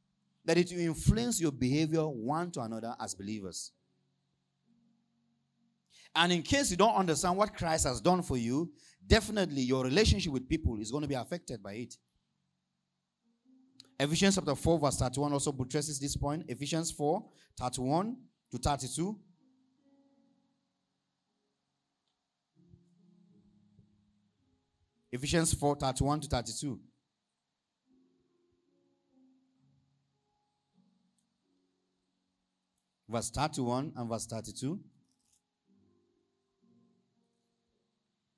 that 0.45 0.57
it 0.57 0.71
will 0.71 0.79
influence 0.79 1.39
your 1.39 1.51
behavior 1.51 2.07
one 2.07 2.51
to 2.51 2.61
another 2.61 2.95
as 2.99 3.13
believers. 3.13 3.71
And 6.15 6.31
in 6.31 6.41
case 6.43 6.69
you 6.69 6.77
don't 6.77 6.95
understand 6.95 7.37
what 7.37 7.55
Christ 7.55 7.87
has 7.87 7.99
done 7.99 8.21
for 8.21 8.37
you, 8.37 8.71
definitely 9.05 9.61
your 9.61 9.83
relationship 9.83 10.31
with 10.31 10.47
people 10.47 10.79
is 10.79 10.91
going 10.91 11.01
to 11.01 11.07
be 11.07 11.15
affected 11.15 11.61
by 11.63 11.73
it. 11.73 11.95
Ephesians 13.99 14.35
chapter 14.35 14.55
4, 14.55 14.79
verse 14.79 14.97
31 14.97 15.33
also 15.33 15.51
buttresses 15.51 15.99
this 15.99 16.15
point. 16.15 16.45
Ephesians 16.47 16.91
4, 16.91 17.23
31 17.57 18.17
to 18.51 18.57
32. 18.57 19.17
Ephesians 25.13 25.53
4 25.53 25.75
31 25.75 26.21
to 26.21 26.27
32. 26.27 26.79
Verse 33.13 33.29
31 33.29 33.93
and 33.95 34.09
verse 34.09 34.25
32. 34.25 34.79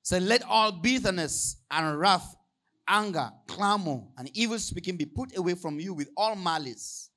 Say, 0.02 0.20
let 0.20 0.42
all 0.42 0.70
bitterness 0.70 1.56
and 1.70 1.98
wrath, 1.98 2.36
anger, 2.86 3.30
clamor, 3.48 4.02
and 4.18 4.30
evil 4.34 4.58
speaking 4.58 4.98
be 4.98 5.06
put 5.06 5.34
away 5.34 5.54
from 5.54 5.80
you 5.80 5.94
with 5.94 6.10
all 6.14 6.36
malice. 6.36 7.08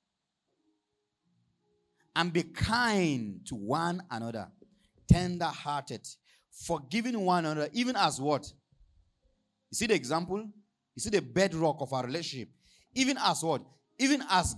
And 2.15 2.31
be 2.31 2.43
kind 2.43 3.45
to 3.47 3.55
one 3.55 4.03
another, 4.09 4.47
tender 5.09 5.43
hearted, 5.45 6.07
forgiving 6.65 7.19
one 7.19 7.45
another, 7.45 7.67
even 7.73 7.97
as 7.97 8.21
what? 8.21 8.49
You 9.69 9.75
see 9.75 9.87
the 9.87 9.95
example? 9.95 10.39
You 10.39 11.01
see 11.01 11.09
the 11.09 11.21
bedrock 11.21 11.81
of 11.81 11.91
our 11.91 12.05
relationship. 12.05 12.47
Even 12.95 13.17
as 13.19 13.43
what? 13.43 13.63
Even 13.97 14.23
as 14.29 14.55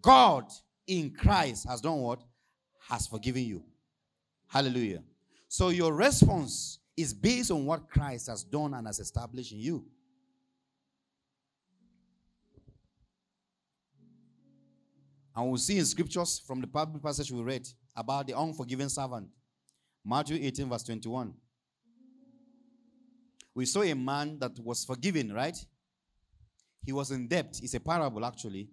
God 0.00 0.44
in 0.86 1.10
Christ 1.10 1.66
has 1.68 1.80
done 1.80 1.98
what? 1.98 2.22
Has 2.88 3.06
forgiven 3.06 3.42
you. 3.42 3.62
Hallelujah. 4.46 5.02
So 5.48 5.68
your 5.70 5.92
response 5.92 6.78
is 6.96 7.12
based 7.12 7.50
on 7.50 7.66
what 7.66 7.88
Christ 7.88 8.28
has 8.28 8.44
done 8.44 8.74
and 8.74 8.86
has 8.86 9.00
established 9.00 9.52
in 9.52 9.58
you. 9.58 9.84
And 15.34 15.48
we'll 15.48 15.58
see 15.58 15.78
in 15.78 15.84
scriptures 15.84 16.38
from 16.38 16.60
the 16.60 16.66
Bible 16.66 16.98
passage 16.98 17.30
we 17.30 17.42
read 17.42 17.68
about 17.94 18.26
the 18.26 18.36
unforgiven 18.36 18.88
servant. 18.88 19.28
Matthew 20.04 20.38
18, 20.40 20.68
verse 20.68 20.84
21 20.84 21.34
we 23.56 23.64
saw 23.64 23.82
a 23.82 23.94
man 23.94 24.38
that 24.38 24.60
was 24.60 24.84
forgiven, 24.84 25.32
right? 25.32 25.56
He 26.84 26.92
was 26.92 27.10
in 27.10 27.26
debt. 27.26 27.58
It's 27.62 27.72
a 27.72 27.80
parable, 27.80 28.22
actually. 28.22 28.68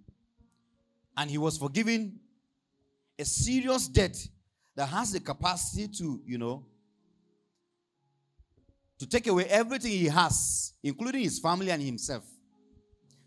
And 1.15 1.32
he 1.32 1.38
was 1.38 1.58
forgiven 1.58 2.19
a 3.23 3.25
serious 3.25 3.88
debt 3.88 4.17
that 4.75 4.88
has 4.89 5.13
the 5.13 5.19
capacity 5.21 5.88
to, 5.88 6.21
you 6.25 6.38
know, 6.38 6.65
to 8.99 9.07
take 9.07 9.27
away 9.27 9.45
everything 9.45 9.91
he 9.91 10.07
has, 10.07 10.73
including 10.83 11.21
his 11.21 11.39
family 11.39 11.71
and 11.71 11.81
himself. 11.81 12.25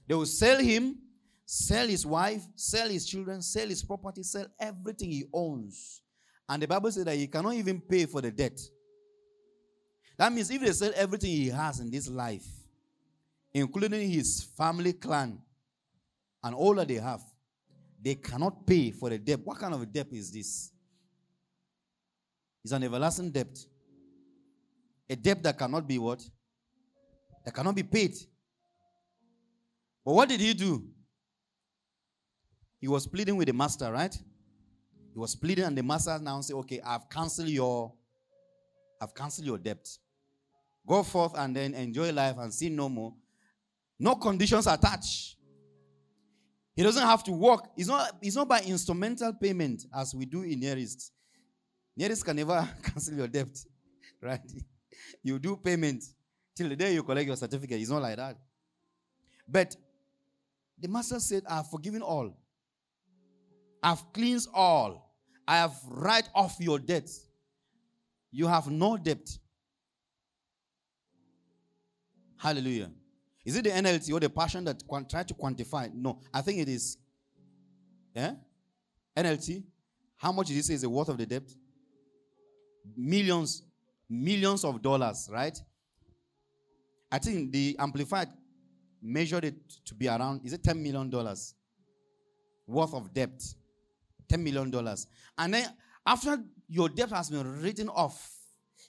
They 0.07 0.15
will 0.15 0.27
sell 0.27 0.59
him, 0.59 0.99
sell 1.47 1.87
his 1.87 2.05
wife, 2.05 2.43
sell 2.57 2.91
his 2.91 3.07
children, 3.07 3.41
sell 3.41 3.67
his 3.67 3.83
property, 3.83 4.23
sell 4.23 4.47
everything 4.61 5.11
he 5.11 5.25
owns. 5.33 6.03
And 6.47 6.63
the 6.63 6.69
Bible 6.69 6.93
says 6.93 7.07
that 7.07 7.17
he 7.17 7.27
cannot 7.27 7.55
even 7.55 7.81
pay 7.81 8.05
for 8.05 8.21
the 8.21 8.31
debt. 8.31 8.61
That 10.19 10.31
means 10.31 10.51
if 10.51 10.61
they 10.61 10.73
sell 10.73 10.93
everything 10.95 11.31
he 11.31 11.49
has 11.49 11.81
in 11.81 11.91
this 11.91 12.07
life, 12.07 12.47
including 13.55 14.11
his 14.11 14.47
family 14.59 14.93
clan 14.93 15.39
and 16.45 16.55
all 16.55 16.75
that 16.75 16.89
they 16.89 16.97
have, 16.97 17.23
they 18.03 18.15
cannot 18.15 18.67
pay 18.67 18.91
for 18.91 19.11
the 19.11 19.19
debt. 19.19 19.41
What 19.45 19.59
kind 19.59 19.75
of 19.75 19.83
a 19.83 19.87
debt 19.87 20.09
is 20.13 20.33
this? 20.33 20.71
It's 22.65 22.73
an 22.73 22.83
everlasting 22.83 23.31
debt. 23.31 23.59
A 25.09 25.17
debt 25.17 25.43
that 25.43 25.57
cannot 25.59 25.87
be 25.87 25.99
what? 25.99 26.23
That 27.45 27.55
cannot 27.55 27.75
be 27.75 27.83
paid. 27.83 28.15
But 30.05 30.15
what 30.15 30.29
did 30.29 30.41
he 30.41 30.53
do? 30.53 30.85
He 32.81 32.89
was 32.89 33.07
pleading 33.07 33.37
with 33.37 33.47
the 33.49 33.55
master, 33.55 33.91
right? 33.91 34.15
He 35.13 35.19
was 35.19 35.35
pleading, 35.35 35.65
and 35.65 35.77
the 35.77 35.83
master 35.83 36.19
now 36.19 36.41
said, 36.41 36.57
Okay, 36.57 36.81
I've 36.85 37.09
canceled 37.09 37.49
your 37.49 37.93
I've 39.01 39.15
canceled 39.15 39.47
your 39.47 39.59
debt. 39.59 39.87
Go 40.87 41.03
forth 41.03 41.33
and 41.37 41.55
then 41.55 41.75
enjoy 41.75 42.13
life 42.13 42.37
and 42.39 42.53
sin 42.53 42.77
no 42.77 42.89
more. 42.89 43.15
No 43.99 44.15
conditions 44.15 44.67
attached. 44.67 45.36
He 46.77 46.83
doesn't 46.83 47.03
have 47.03 47.25
to 47.25 47.33
work. 47.33 47.71
It's 47.75 47.89
not, 47.89 48.19
it's 48.21 48.37
not 48.37 48.49
by 48.49 48.61
instrumental 48.61 49.33
payment 49.33 49.87
as 49.95 50.15
we 50.15 50.27
do 50.27 50.43
in 50.43 50.61
nearest. 50.61 51.11
Nearest 51.97 52.23
can 52.23 52.37
never 52.37 52.69
cancel 52.83 53.15
your 53.15 53.29
debt, 53.29 53.49
right? 54.23 54.41
You 55.23 55.39
do 55.39 55.57
payment 55.57 56.05
till 56.55 56.69
the 56.69 56.77
day 56.77 56.93
you 56.93 57.03
collect 57.03 57.27
your 57.27 57.37
certificate. 57.37 57.81
It's 57.81 57.91
not 57.91 58.03
like 58.03 58.17
that. 58.17 58.37
But 59.49 59.75
the 60.79 60.89
master 60.89 61.19
said, 61.19 61.45
I 61.49 61.57
have 61.57 61.71
forgiven 61.71 62.03
all. 62.03 62.37
I've 63.83 64.13
cleansed 64.13 64.51
all. 64.53 65.15
I 65.49 65.57
have 65.57 65.75
write 65.89 66.29
off 66.35 66.57
your 66.61 66.79
debts. 66.79 67.27
You 68.31 68.49
have 68.49 68.71
no 68.71 68.99
debt. 68.99 69.27
Hallelujah. 72.37 72.91
Is 73.47 73.55
it 73.55 73.63
the 73.63 73.71
NLT 73.71 74.13
or 74.13 74.19
the 74.19 74.29
passion 74.29 74.65
that 74.65 74.83
try 75.09 75.23
to 75.23 75.33
quantify? 75.33 75.95
No, 75.95 76.21
I 76.35 76.41
think 76.43 76.59
it 76.59 76.69
is. 76.69 76.99
Yeah? 78.13 78.35
NLT. 79.17 79.63
How 80.17 80.33
much 80.33 80.49
did 80.49 80.65
say 80.65 80.75
is 80.75 80.81
the 80.81 80.91
worth 80.91 81.09
of 81.09 81.17
the 81.17 81.27
debt? 81.27 81.45
Millions, 82.97 83.63
millions 84.11 84.65
of 84.65 84.83
dollars, 84.83 85.29
right? 85.33 85.57
I 87.13 87.19
think 87.21 87.53
the 87.53 87.77
Amplified 87.79 88.29
measured 89.01 89.45
it 89.45 89.55
to 89.85 89.95
be 89.95 90.09
around, 90.09 90.41
is 90.45 90.53
it 90.53 90.65
$10 90.65 90.77
million 90.79 91.09
worth 92.67 92.95
of 92.95 93.15
debt? 93.15 93.41
$10 94.29 94.41
million. 94.41 94.75
And 95.39 95.55
then 95.55 95.69
after 96.05 96.37
your 96.69 96.89
debt 96.89 97.11
has 97.11 97.31
been 97.31 97.63
written 97.63 97.89
off, 97.91 98.33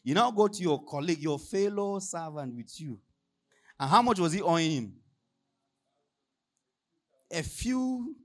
you 0.04 0.16
now 0.16 0.32
go 0.32 0.48
to 0.48 0.62
your 0.64 0.84
colleague, 0.84 1.20
your 1.20 1.38
fellow 1.38 2.00
servant 2.00 2.56
with 2.56 2.82
you. 2.82 3.00
And 3.80 3.90
how 3.90 4.02
much 4.02 4.20
was 4.20 4.34
he 4.34 4.42
owing 4.42 4.72
him? 4.72 4.94
A 7.32 7.44
few. 7.44 8.16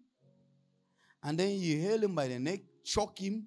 And 1.23 1.39
then 1.39 1.51
you 1.59 1.81
held 1.83 2.05
him 2.05 2.15
by 2.15 2.29
the 2.29 2.39
neck, 2.39 2.61
choke 2.85 3.19
him, 3.19 3.47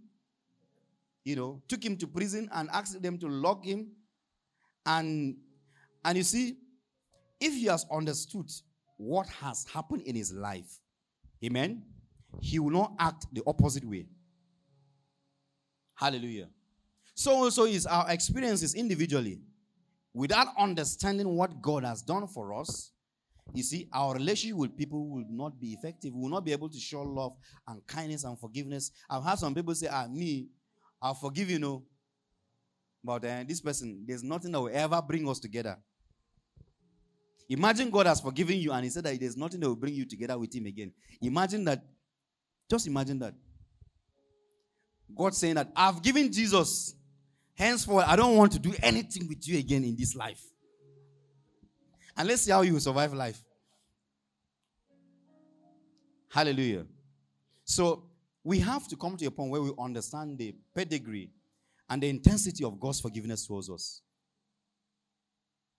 you 1.24 1.36
know, 1.36 1.62
took 1.68 1.84
him 1.84 1.98
to 1.98 2.08
prison 2.08 2.50
and 2.54 2.70
asked 2.72 3.02
them 3.02 3.18
to 3.18 3.28
lock 3.28 3.66
him. 3.66 3.92
And 4.86 5.38
and 6.06 6.18
you 6.18 6.24
see, 6.24 6.58
if 7.40 7.54
he 7.54 7.66
has 7.66 7.86
understood 7.92 8.50
what 8.98 9.28
has 9.28 9.66
happened 9.74 10.04
in 10.04 10.16
his 10.16 10.32
life, 10.32 10.80
amen, 11.44 11.84
he 12.42 12.60
will 12.60 12.70
not 12.70 12.94
act 13.00 13.26
the 13.34 13.42
opposite 13.48 13.84
way. 13.84 14.08
Hallelujah. 15.96 16.50
So 17.16 17.32
also 17.32 17.64
is 17.64 17.86
our 17.86 18.10
experiences 18.12 18.76
individually. 18.76 19.42
Without 20.16 20.48
understanding 20.58 21.28
what 21.28 21.62
God 21.62 21.84
has 21.84 22.02
done 22.02 22.26
for 22.26 22.58
us, 22.58 22.94
you 23.54 23.64
see, 23.64 23.90
our 23.92 24.14
relationship 24.14 24.58
with 24.58 24.78
people 24.78 25.10
will 25.10 25.26
not 25.30 25.60
be 25.60 25.74
effective. 25.74 26.14
We 26.14 26.22
will 26.22 26.30
not 26.30 26.46
be 26.46 26.54
able 26.54 26.70
to 26.70 26.80
show 26.80 27.02
love 27.02 27.34
and 27.68 27.86
kindness 27.86 28.24
and 28.24 28.40
forgiveness. 28.40 28.92
I've 29.10 29.26
had 29.26 29.40
some 29.40 29.54
people 29.54 29.76
say, 29.76 29.88
ah, 29.92 30.08
me, 30.08 30.48
I'll 31.02 31.16
forgive 31.16 31.50
you, 31.50 31.60
know. 31.60 31.84
But 33.04 33.26
uh, 33.26 33.44
this 33.46 33.60
person, 33.60 34.06
there's 34.08 34.24
nothing 34.24 34.54
that 34.54 34.62
will 34.62 34.72
ever 34.74 35.02
bring 35.02 35.28
us 35.28 35.38
together. 35.38 35.78
Imagine 37.50 37.90
God 37.90 38.08
has 38.08 38.22
forgiven 38.22 38.58
you 38.58 38.72
and 38.72 38.86
He 38.86 38.90
said 38.90 39.04
that 39.04 39.20
there's 39.20 39.36
nothing 39.36 39.60
that 39.60 39.68
will 39.68 39.76
bring 39.76 39.96
you 39.96 40.06
together 40.06 40.40
with 40.40 40.56
Him 40.56 40.66
again. 40.66 40.94
Imagine 41.22 41.66
that. 41.66 41.84
Just 42.70 42.88
imagine 42.88 43.20
that. 43.20 43.34
God 45.14 45.36
saying 45.36 45.56
that 45.56 45.72
I've 45.76 46.02
given 46.02 46.32
Jesus. 46.32 46.96
Henceforth, 47.56 48.06
I 48.08 48.16
don't 48.16 48.36
want 48.36 48.52
to 48.52 48.60
do 48.60 48.74
anything 48.84 49.28
with 49.28 49.48
you 49.48 49.58
again 49.58 49.84
in 49.84 49.96
this 49.96 50.16
life. 50.16 50.44
And 52.18 52.28
let's 52.28 52.44
see 52.44 52.52
how 52.52 52.62
you 52.62 52.80
survive 52.80 53.14
life. 53.14 53.42
Hallelujah. 56.30 56.86
So 57.64 58.04
we 58.44 58.60
have 58.60 58.88
to 58.90 58.96
come 58.96 59.16
to 59.18 59.26
a 59.26 59.32
point 59.32 59.52
where 59.52 59.62
we 59.62 59.72
understand 59.80 60.38
the 60.38 60.54
pedigree 60.76 61.32
and 61.90 62.04
the 62.04 62.10
intensity 62.10 62.64
of 62.64 62.80
God's 62.80 63.00
forgiveness 63.00 63.48
towards 63.48 63.70
us. 63.70 64.02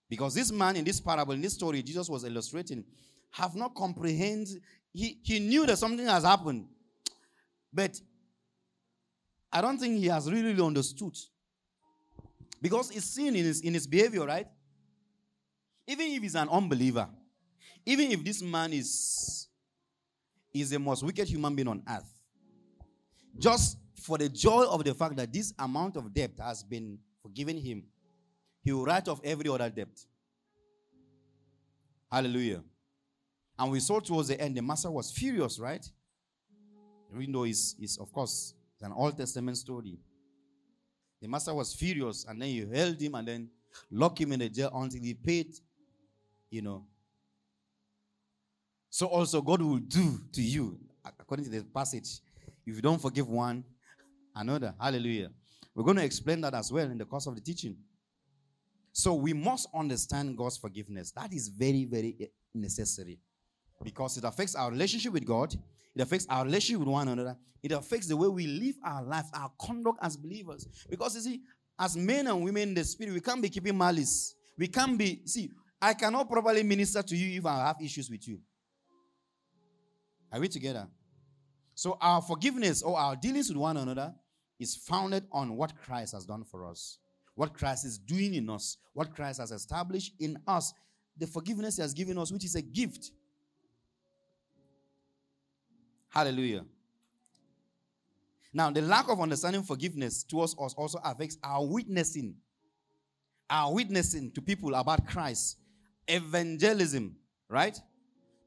Because 0.08 0.34
this 0.34 0.50
man 0.52 0.76
in 0.76 0.84
this 0.84 1.00
parable, 1.00 1.34
in 1.34 1.42
this 1.42 1.54
story, 1.54 1.82
Jesus 1.82 2.08
was 2.08 2.24
illustrating, 2.24 2.84
have 3.32 3.54
not 3.54 3.74
comprehended. 3.74 4.62
He, 4.92 5.18
he 5.22 5.40
knew 5.40 5.66
that 5.66 5.78
something 5.78 6.06
has 6.06 6.24
happened, 6.24 6.66
but 7.72 8.00
I 9.52 9.60
don't 9.60 9.78
think 9.78 9.98
he 9.98 10.06
has 10.06 10.30
really 10.30 10.60
understood. 10.64 11.16
Because 12.60 12.90
it's 12.90 13.06
seen 13.06 13.36
in 13.36 13.44
his, 13.44 13.60
in 13.60 13.74
his 13.74 13.86
behavior, 13.86 14.24
right? 14.24 14.46
Even 15.86 16.06
if 16.08 16.22
he's 16.22 16.34
an 16.34 16.48
unbeliever, 16.48 17.08
even 17.84 18.10
if 18.10 18.24
this 18.24 18.42
man 18.42 18.72
is, 18.72 19.46
is 20.52 20.70
the 20.70 20.78
most 20.78 21.02
wicked 21.02 21.28
human 21.28 21.54
being 21.54 21.68
on 21.68 21.82
earth, 21.88 22.12
just 23.38 23.78
for 23.94 24.18
the 24.18 24.28
joy 24.28 24.64
of 24.64 24.82
the 24.84 24.94
fact 24.94 25.16
that 25.16 25.32
this 25.32 25.52
amount 25.58 25.96
of 25.96 26.12
debt 26.12 26.32
has 26.40 26.62
been 26.62 26.98
forgiven 27.22 27.56
him, 27.56 27.84
he 28.62 28.72
will 28.72 28.84
write 28.84 29.06
off 29.08 29.20
every 29.22 29.48
other 29.48 29.70
debt. 29.70 29.88
Hallelujah. 32.10 32.62
And 33.58 33.70
we 33.70 33.80
saw 33.80 34.00
towards 34.00 34.28
the 34.28 34.40
end, 34.40 34.56
the 34.56 34.62
master 34.62 34.90
was 34.90 35.10
furious, 35.10 35.58
right? 35.58 35.84
Even 37.14 37.32
though 37.32 37.44
it's, 37.44 37.74
it's 37.78 37.96
of 37.98 38.12
course, 38.12 38.54
an 38.80 38.92
Old 38.92 39.16
Testament 39.16 39.56
story. 39.56 39.98
The 41.20 41.28
master 41.28 41.54
was 41.54 41.74
furious, 41.74 42.24
and 42.28 42.40
then 42.40 42.50
you 42.50 42.68
held 42.68 43.00
him 43.00 43.14
and 43.14 43.26
then 43.26 43.50
locked 43.90 44.20
him 44.20 44.32
in 44.32 44.40
the 44.40 44.48
jail 44.48 44.70
until 44.74 45.02
he 45.02 45.14
paid, 45.14 45.54
you 46.50 46.62
know. 46.62 46.84
So 48.90 49.06
also 49.06 49.42
God 49.42 49.62
will 49.62 49.78
do 49.78 50.20
to 50.32 50.42
you, 50.42 50.78
according 51.04 51.46
to 51.46 51.50
the 51.50 51.64
passage, 51.64 52.20
if 52.66 52.76
you 52.76 52.82
don't 52.82 53.00
forgive 53.00 53.28
one, 53.28 53.64
another. 54.34 54.74
Hallelujah. 54.80 55.30
We're 55.74 55.84
going 55.84 55.98
to 55.98 56.04
explain 56.04 56.40
that 56.42 56.54
as 56.54 56.72
well 56.72 56.90
in 56.90 56.98
the 56.98 57.04
course 57.04 57.26
of 57.26 57.34
the 57.34 57.40
teaching. 57.40 57.76
So 58.92 59.14
we 59.14 59.34
must 59.34 59.68
understand 59.74 60.36
God's 60.36 60.56
forgiveness. 60.56 61.10
That 61.10 61.32
is 61.32 61.48
very, 61.48 61.84
very 61.84 62.30
necessary 62.54 63.18
because 63.82 64.16
it 64.16 64.24
affects 64.24 64.54
our 64.54 64.70
relationship 64.70 65.12
with 65.12 65.26
God, 65.26 65.54
it 65.96 66.02
affects 66.02 66.26
our 66.28 66.44
relationship 66.44 66.80
with 66.80 66.88
one 66.88 67.08
another, 67.08 67.36
it 67.62 67.72
affects 67.72 68.06
the 68.06 68.16
way 68.16 68.28
we 68.28 68.46
live 68.46 68.76
our 68.84 69.02
life, 69.02 69.26
our 69.34 69.50
conduct 69.60 69.98
as 70.02 70.16
believers. 70.16 70.68
Because 70.88 71.16
you 71.16 71.22
see, 71.22 71.40
as 71.78 71.96
men 71.96 72.26
and 72.28 72.44
women 72.44 72.68
in 72.68 72.74
the 72.74 72.84
spirit, 72.84 73.12
we 73.14 73.20
can't 73.20 73.42
be 73.42 73.48
keeping 73.48 73.76
malice. 73.76 74.34
We 74.56 74.68
can't 74.68 74.96
be, 74.96 75.22
see, 75.26 75.50
I 75.82 75.94
cannot 75.94 76.30
properly 76.30 76.62
minister 76.62 77.02
to 77.02 77.16
you 77.16 77.38
if 77.38 77.46
I 77.46 77.66
have 77.66 77.76
issues 77.82 78.08
with 78.08 78.28
you. 78.28 78.38
Are 80.32 80.38
we 80.38 80.48
together? 80.48 80.86
So 81.74 81.98
our 82.00 82.22
forgiveness 82.22 82.82
or 82.82 82.98
our 82.98 83.16
dealings 83.16 83.48
with 83.48 83.58
one 83.58 83.76
another 83.76 84.14
is 84.60 84.76
founded 84.76 85.24
on 85.32 85.56
what 85.56 85.76
Christ 85.76 86.14
has 86.14 86.24
done 86.24 86.44
for 86.44 86.64
us 86.66 86.98
what 87.36 87.52
Christ 87.54 87.84
is 87.84 87.98
doing 87.98 88.34
in 88.34 88.50
us, 88.50 88.78
what 88.94 89.14
Christ 89.14 89.38
has 89.40 89.52
established 89.52 90.14
in 90.18 90.38
us, 90.48 90.72
the 91.16 91.26
forgiveness 91.26 91.76
He 91.76 91.82
has 91.82 91.94
given 91.94 92.18
us, 92.18 92.32
which 92.32 92.44
is 92.44 92.56
a 92.56 92.62
gift. 92.62 93.12
Hallelujah. 96.08 96.64
Now, 98.52 98.70
the 98.70 98.80
lack 98.80 99.08
of 99.10 99.20
understanding 99.20 99.62
forgiveness 99.62 100.22
towards 100.22 100.56
us 100.58 100.72
also 100.74 100.98
affects 101.04 101.36
our 101.44 101.64
witnessing. 101.66 102.36
Our 103.50 103.74
witnessing 103.74 104.32
to 104.32 104.40
people 104.40 104.74
about 104.74 105.06
Christ. 105.06 105.58
Evangelism, 106.08 107.16
right? 107.50 107.78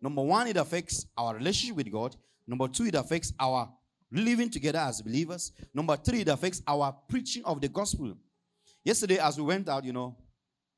Number 0.02 0.24
one, 0.24 0.48
it 0.48 0.58
affects 0.58 1.06
our 1.18 1.36
relationship 1.36 1.76
with 1.76 1.92
God. 1.92 2.16
Number 2.48 2.68
two, 2.68 2.86
it 2.86 2.96
affects 2.96 3.34
our 3.40 3.72
living 4.12 4.50
together 4.50 4.80
as 4.80 5.02
believers. 5.02 5.52
Number 5.74 5.96
three, 5.96 6.22
it 6.22 6.28
affects 6.28 6.62
our 6.66 6.96
preaching 7.08 7.44
of 7.46 7.62
the 7.62 7.68
gospel. 7.68 8.16
Yesterday, 8.84 9.20
as 9.20 9.38
we 9.38 9.44
went 9.44 9.70
out, 9.70 9.84
you 9.84 9.94
know, 9.94 10.18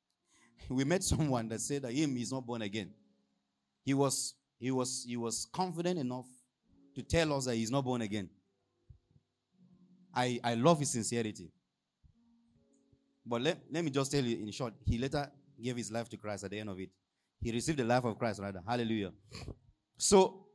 we 0.68 0.84
met 0.84 1.02
someone 1.02 1.48
that 1.48 1.60
said 1.60 1.82
that 1.82 1.92
him 1.92 2.16
is 2.16 2.32
not 2.32 2.44
born 2.44 2.62
again. 2.62 2.90
He 3.84 3.94
was 3.94 4.34
he 4.58 4.70
was 4.70 5.04
he 5.08 5.16
was 5.16 5.46
confident 5.52 5.98
enough 5.98 6.26
to 6.94 7.02
tell 7.02 7.32
us 7.34 7.46
that 7.46 7.54
he's 7.54 7.70
not 7.70 7.84
born 7.84 8.02
again. 8.02 8.28
I, 10.14 10.38
I 10.44 10.54
love 10.54 10.78
his 10.78 10.90
sincerity. 10.90 11.50
But 13.24 13.42
let, 13.42 13.58
let 13.70 13.84
me 13.84 13.90
just 13.90 14.10
tell 14.10 14.24
you 14.24 14.38
in 14.38 14.50
short, 14.50 14.74
he 14.84 14.98
later 14.98 15.30
gave 15.60 15.76
his 15.76 15.90
life 15.90 16.08
to 16.10 16.16
Christ 16.16 16.44
at 16.44 16.50
the 16.50 16.58
end 16.58 16.68
of 16.68 16.78
it. 16.80 16.90
He 17.40 17.50
received 17.50 17.78
the 17.78 17.84
life 17.84 18.04
of 18.04 18.18
Christ, 18.18 18.40
rather. 18.40 18.62
Hallelujah. 18.66 19.12
So 19.96 20.46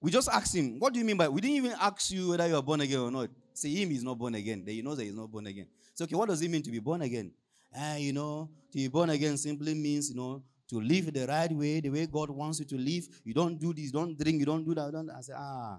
we 0.00 0.10
just 0.10 0.28
asked 0.28 0.54
him, 0.54 0.78
What 0.78 0.92
do 0.92 0.98
you 0.98 1.04
mean 1.04 1.16
by 1.16 1.28
we 1.28 1.40
didn't 1.40 1.56
even 1.56 1.74
ask 1.80 2.10
you 2.10 2.30
whether 2.30 2.46
you 2.46 2.56
are 2.56 2.62
born 2.62 2.80
again 2.80 3.00
or 3.00 3.10
not? 3.10 3.28
Say 3.52 3.70
him 3.70 3.90
is 3.90 4.04
not 4.04 4.16
born 4.16 4.34
again. 4.36 4.62
Then 4.64 4.74
he 4.74 4.82
knows 4.82 4.96
that 4.98 5.04
he's 5.04 5.14
not 5.14 5.30
born 5.30 5.46
again. 5.46 5.66
So 5.94 6.04
okay, 6.04 6.14
what 6.14 6.28
does 6.28 6.40
it 6.40 6.50
mean 6.50 6.62
to 6.62 6.70
be 6.70 6.78
born 6.78 7.02
again? 7.02 7.32
Ah, 7.76 7.96
you 7.96 8.12
know, 8.12 8.48
to 8.72 8.78
be 8.78 8.88
born 8.88 9.10
again 9.10 9.36
simply 9.36 9.74
means, 9.74 10.10
you 10.10 10.16
know, 10.16 10.42
to 10.68 10.80
live 10.80 11.12
the 11.12 11.26
right 11.26 11.50
way, 11.50 11.80
the 11.80 11.90
way 11.90 12.06
God 12.06 12.30
wants 12.30 12.60
you 12.60 12.66
to 12.66 12.76
live. 12.76 13.08
You 13.24 13.34
don't 13.34 13.58
do 13.58 13.72
this, 13.72 13.90
don't 13.90 14.18
drink, 14.18 14.40
you 14.40 14.46
don't 14.46 14.64
do 14.64 14.74
that. 14.74 14.92
Don't. 14.92 15.10
I 15.10 15.20
say, 15.20 15.32
ah, 15.36 15.78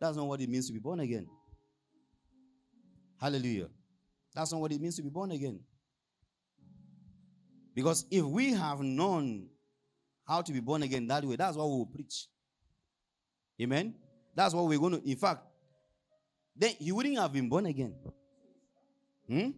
that's 0.00 0.16
not 0.16 0.26
what 0.26 0.40
it 0.40 0.48
means 0.48 0.66
to 0.66 0.72
be 0.72 0.80
born 0.80 1.00
again. 1.00 1.26
Hallelujah. 3.20 3.68
That's 4.34 4.52
not 4.52 4.60
what 4.60 4.72
it 4.72 4.80
means 4.80 4.96
to 4.96 5.02
be 5.02 5.08
born 5.08 5.30
again. 5.30 5.60
Because 7.74 8.04
if 8.10 8.24
we 8.24 8.52
have 8.52 8.80
known 8.80 9.48
how 10.26 10.42
to 10.42 10.52
be 10.52 10.60
born 10.60 10.82
again 10.82 11.06
that 11.06 11.24
way, 11.24 11.36
that's 11.36 11.56
what 11.56 11.68
we 11.68 11.76
will 11.76 11.86
preach. 11.86 12.26
Amen. 13.60 13.94
That's 14.34 14.54
what 14.54 14.66
we're 14.66 14.78
going 14.78 15.00
to. 15.00 15.08
In 15.08 15.16
fact, 15.16 15.42
then 16.56 16.72
you 16.78 16.94
wouldn't 16.94 17.18
have 17.18 17.32
been 17.32 17.48
born 17.48 17.66
again. 17.66 17.94
Hmm? 19.28 19.50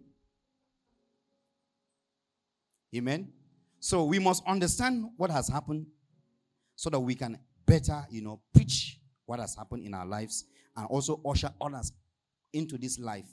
Amen. 2.95 3.33
So 3.87 4.03
we 4.03 4.19
must 4.19 4.43
understand 4.49 5.11
what 5.17 5.31
has 5.31 5.47
happened 5.47 5.87
so 6.75 6.91
that 6.91 6.99
we 6.99 7.15
can 7.15 7.39
better, 7.65 8.05
you 8.11 8.21
know, 8.21 8.41
preach 8.53 8.99
what 9.27 9.39
has 9.39 9.55
happened 9.55 9.85
in 9.85 9.95
our 9.95 10.05
lives 10.05 10.45
and 10.77 10.89
also 10.89 11.21
usher 11.25 11.51
others 11.61 11.93
into 12.53 12.79
this 12.79 12.99
life. 12.99 13.29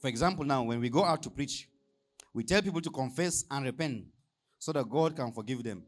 For 0.00 0.08
example, 0.08 0.44
now 0.44 0.64
when 0.64 0.80
we 0.80 0.90
go 0.90 1.04
out 1.04 1.22
to 1.22 1.30
preach, 1.30 1.68
we 2.34 2.42
tell 2.42 2.60
people 2.60 2.80
to 2.80 2.90
confess 2.90 3.44
and 3.48 3.64
repent 3.64 4.06
so 4.58 4.72
that 4.72 4.90
God 4.90 5.14
can 5.14 5.30
forgive 5.30 5.62
them. 5.62 5.84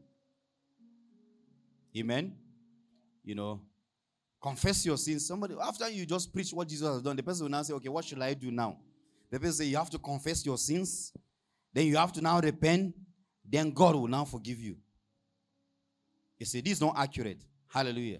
Amen. 1.97 2.37
You 3.21 3.35
know, 3.35 3.61
confess 4.41 4.85
your 4.85 4.97
sins. 4.97 5.27
Somebody, 5.27 5.55
after 5.61 5.89
you 5.89 6.05
just 6.05 6.33
preach 6.33 6.51
what 6.51 6.67
Jesus 6.67 6.87
has 6.87 7.01
done, 7.01 7.15
the 7.15 7.23
person 7.23 7.45
will 7.45 7.51
now 7.51 7.61
say, 7.61 7.73
Okay, 7.73 7.89
what 7.89 8.05
should 8.05 8.21
I 8.21 8.33
do 8.33 8.51
now? 8.51 8.77
The 9.29 9.39
person 9.39 9.53
say, 9.53 9.65
You 9.65 9.77
have 9.77 9.89
to 9.91 9.99
confess 9.99 10.45
your 10.45 10.57
sins, 10.57 11.13
then 11.73 11.85
you 11.85 11.97
have 11.97 12.11
to 12.13 12.21
now 12.21 12.39
repent, 12.39 12.95
then 13.47 13.71
God 13.71 13.95
will 13.95 14.07
now 14.07 14.25
forgive 14.25 14.59
you. 14.59 14.77
You 16.39 16.45
see, 16.45 16.61
this 16.61 16.73
is 16.73 16.81
not 16.81 16.95
accurate. 16.97 17.43
Hallelujah. 17.67 18.19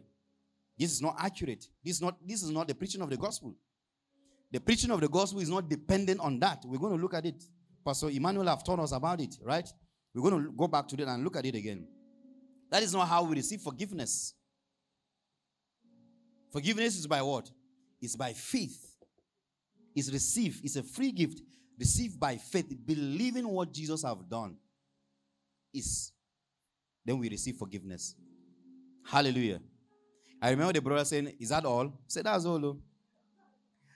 This 0.77 0.91
is 0.91 1.01
not 1.01 1.15
accurate. 1.19 1.67
This 1.83 1.95
is 1.95 2.01
not, 2.01 2.15
this 2.25 2.43
is 2.43 2.49
not 2.49 2.67
the 2.67 2.75
preaching 2.75 3.01
of 3.01 3.09
the 3.09 3.17
gospel. 3.17 3.55
The 4.51 4.59
preaching 4.59 4.91
of 4.91 5.01
the 5.01 5.07
gospel 5.07 5.41
is 5.41 5.49
not 5.49 5.69
dependent 5.69 6.19
on 6.19 6.39
that. 6.39 6.63
We're 6.65 6.77
going 6.77 6.95
to 6.95 7.01
look 7.01 7.13
at 7.13 7.25
it. 7.25 7.43
Pastor 7.85 8.09
Emmanuel 8.09 8.47
have 8.47 8.63
told 8.63 8.79
us 8.79 8.91
about 8.91 9.21
it, 9.21 9.35
right? 9.43 9.67
We're 10.13 10.29
going 10.29 10.43
to 10.43 10.51
go 10.51 10.67
back 10.67 10.87
to 10.89 10.95
that 10.97 11.07
and 11.07 11.23
look 11.23 11.35
at 11.35 11.45
it 11.45 11.55
again. 11.55 11.87
That 12.69 12.83
is 12.83 12.93
not 12.93 13.07
how 13.07 13.23
we 13.23 13.35
receive 13.35 13.61
forgiveness. 13.61 14.33
Forgiveness 16.51 16.97
is 16.97 17.07
by 17.07 17.21
what? 17.21 17.49
It's 18.01 18.15
by 18.15 18.33
faith. 18.33 18.95
It's 19.95 20.11
received. 20.11 20.63
It's 20.63 20.75
a 20.75 20.83
free 20.83 21.11
gift 21.11 21.41
received 21.79 22.19
by 22.19 22.37
faith, 22.37 22.73
believing 22.85 23.47
what 23.47 23.73
Jesus 23.73 24.03
have 24.03 24.29
done. 24.29 24.55
Is 25.73 26.11
then 27.05 27.17
we 27.17 27.29
receive 27.29 27.55
forgiveness. 27.55 28.15
Hallelujah. 29.05 29.59
I 30.41 30.49
remember 30.51 30.73
the 30.73 30.81
brother 30.81 31.05
saying, 31.05 31.33
Is 31.39 31.49
that 31.49 31.65
all? 31.65 31.91
Say, 32.07 32.21
That's 32.21 32.45
all. 32.45 32.59
Though. 32.59 32.77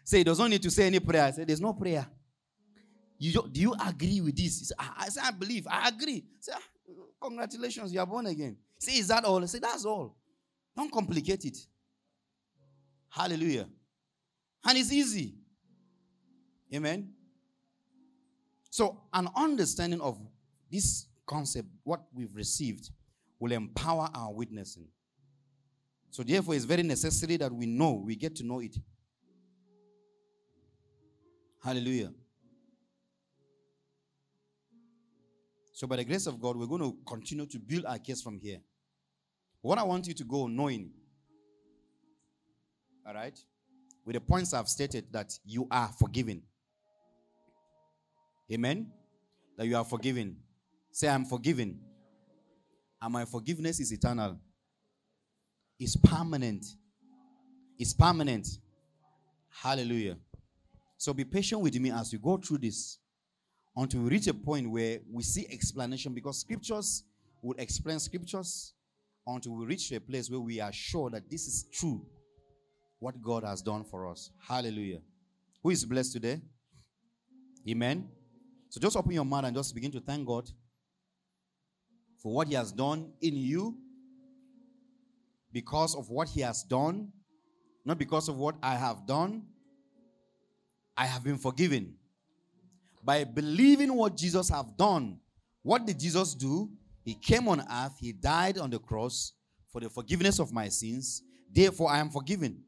Say, 0.03 0.19
he 0.19 0.23
doesn't 0.23 0.49
need 0.49 0.61
to 0.61 0.71
say 0.71 0.87
any 0.87 0.99
prayer. 0.99 1.31
Said, 1.31 1.47
There's 1.47 1.61
no 1.61 1.73
prayer. 1.73 2.07
You, 3.17 3.47
do 3.51 3.61
you 3.61 3.75
agree 3.85 4.21
with 4.21 4.35
this? 4.35 4.71
I, 4.77 4.89
I 4.99 5.09
say, 5.09 5.21
I 5.23 5.31
believe. 5.31 5.67
I 5.69 5.89
agree. 5.89 6.23
Say, 6.39 6.53
ah, 6.55 6.61
Congratulations, 7.21 7.93
you 7.93 7.99
are 7.99 8.05
born 8.05 8.27
again. 8.27 8.57
Say, 8.77 8.93
Is 8.93 9.07
that 9.07 9.25
all? 9.25 9.45
Say, 9.47 9.59
That's 9.59 9.85
all. 9.85 10.15
Don't 10.75 10.91
complicate 10.91 11.45
it. 11.45 11.57
Hallelujah. 13.15 13.65
And 14.65 14.77
it's 14.77 14.91
easy. 14.91 15.35
Amen. 16.73 17.13
So, 18.69 19.03
an 19.13 19.29
understanding 19.37 20.01
of 20.01 20.19
this 20.69 21.07
concept, 21.25 21.69
what 21.85 22.01
we've 22.13 22.35
received, 22.35 22.89
will 23.39 23.53
empower 23.53 24.09
our 24.13 24.33
witnessing. 24.33 24.87
So, 26.09 26.23
therefore, 26.23 26.55
it's 26.55 26.65
very 26.65 26.83
necessary 26.83 27.37
that 27.37 27.53
we 27.53 27.65
know, 27.65 27.93
we 27.93 28.17
get 28.17 28.35
to 28.35 28.43
know 28.43 28.59
it. 28.59 28.75
Hallelujah. 31.63 32.11
So, 35.71 35.87
by 35.87 35.95
the 35.95 36.03
grace 36.03 36.27
of 36.27 36.41
God, 36.41 36.57
we're 36.57 36.67
going 36.67 36.81
to 36.81 36.97
continue 37.07 37.45
to 37.45 37.59
build 37.59 37.85
our 37.85 37.97
case 37.97 38.21
from 38.21 38.39
here. 38.39 38.59
What 39.61 39.77
I 39.77 39.83
want 39.83 40.05
you 40.05 40.13
to 40.15 40.23
go 40.25 40.47
knowing, 40.47 40.91
all 43.05 43.13
right, 43.13 43.37
with 44.05 44.15
the 44.15 44.21
points 44.21 44.53
I've 44.53 44.67
stated 44.67 45.05
that 45.11 45.37
you 45.45 45.67
are 45.69 45.89
forgiven. 45.99 46.41
Amen? 48.51 48.87
That 49.57 49.67
you 49.67 49.77
are 49.77 49.85
forgiven. 49.85 50.37
Say, 50.91 51.07
I'm 51.07 51.25
forgiven. 51.25 51.79
And 53.01 53.13
my 53.13 53.25
forgiveness 53.25 53.79
is 53.79 53.91
eternal, 53.91 54.39
it's 55.79 55.95
permanent. 55.95 56.65
It's 57.77 57.93
permanent. 57.93 58.47
Hallelujah. 59.49 60.15
So 60.97 61.13
be 61.13 61.25
patient 61.25 61.61
with 61.61 61.77
me 61.77 61.91
as 61.91 62.13
we 62.13 62.19
go 62.19 62.37
through 62.37 62.59
this 62.59 62.99
until 63.75 64.01
we 64.01 64.11
reach 64.11 64.27
a 64.27 64.33
point 64.33 64.69
where 64.69 64.99
we 65.11 65.23
see 65.23 65.45
explanation 65.51 66.13
because 66.13 66.39
scriptures 66.39 67.03
will 67.41 67.55
explain 67.57 67.99
scriptures 67.99 68.73
until 69.27 69.57
we 69.57 69.65
reach 69.65 69.91
a 69.91 69.99
place 69.99 70.29
where 70.29 70.39
we 70.39 70.61
are 70.61 70.71
sure 70.71 71.09
that 71.09 71.29
this 71.29 71.47
is 71.47 71.65
true 71.71 72.05
what 72.99 73.21
God 73.21 73.43
has 73.43 73.61
done 73.61 73.83
for 73.83 74.07
us. 74.07 74.31
Hallelujah. 74.47 74.99
Who 75.63 75.69
is 75.69 75.85
blessed 75.85 76.13
today? 76.13 76.41
Amen. 77.67 78.07
So 78.69 78.79
just 78.79 78.95
open 78.95 79.11
your 79.11 79.25
mouth 79.25 79.45
and 79.45 79.55
just 79.55 79.73
begin 79.73 79.91
to 79.91 79.99
thank 79.99 80.25
God 80.25 80.49
for 82.21 82.33
what 82.33 82.47
He 82.47 82.53
has 82.55 82.71
done 82.71 83.11
in 83.21 83.35
you 83.35 83.77
because 85.51 85.95
of 85.95 86.09
what 86.09 86.27
He 86.29 86.41
has 86.41 86.63
done, 86.63 87.11
not 87.85 87.97
because 87.97 88.27
of 88.27 88.37
what 88.37 88.55
I 88.61 88.75
have 88.75 89.05
done, 89.05 89.43
I 90.97 91.05
have 91.05 91.23
been 91.23 91.37
forgiven. 91.37 91.95
By 93.03 93.23
believing 93.23 93.93
what 93.93 94.17
Jesus 94.17 94.49
have 94.49 94.75
done, 94.77 95.19
what 95.61 95.85
did 95.85 95.99
Jesus 95.99 96.33
do? 96.33 96.69
He 97.03 97.13
came 97.13 97.47
on 97.47 97.61
earth, 97.61 97.97
he 97.99 98.11
died 98.11 98.57
on 98.57 98.69
the 98.69 98.79
cross 98.79 99.33
for 99.71 99.79
the 99.79 99.89
forgiveness 99.89 100.39
of 100.39 100.51
my 100.51 100.69
sins. 100.69 101.21
Therefore, 101.51 101.91
I 101.91 101.99
am 101.99 102.09
forgiven. 102.09 102.63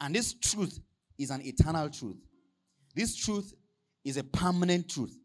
And 0.00 0.14
this 0.14 0.34
truth 0.34 0.78
is 1.18 1.30
an 1.30 1.40
eternal 1.42 1.88
truth. 1.88 2.16
This 2.94 3.16
truth 3.16 3.52
is 4.04 4.16
a 4.16 4.24
permanent 4.24 4.88
truth. 4.88 5.16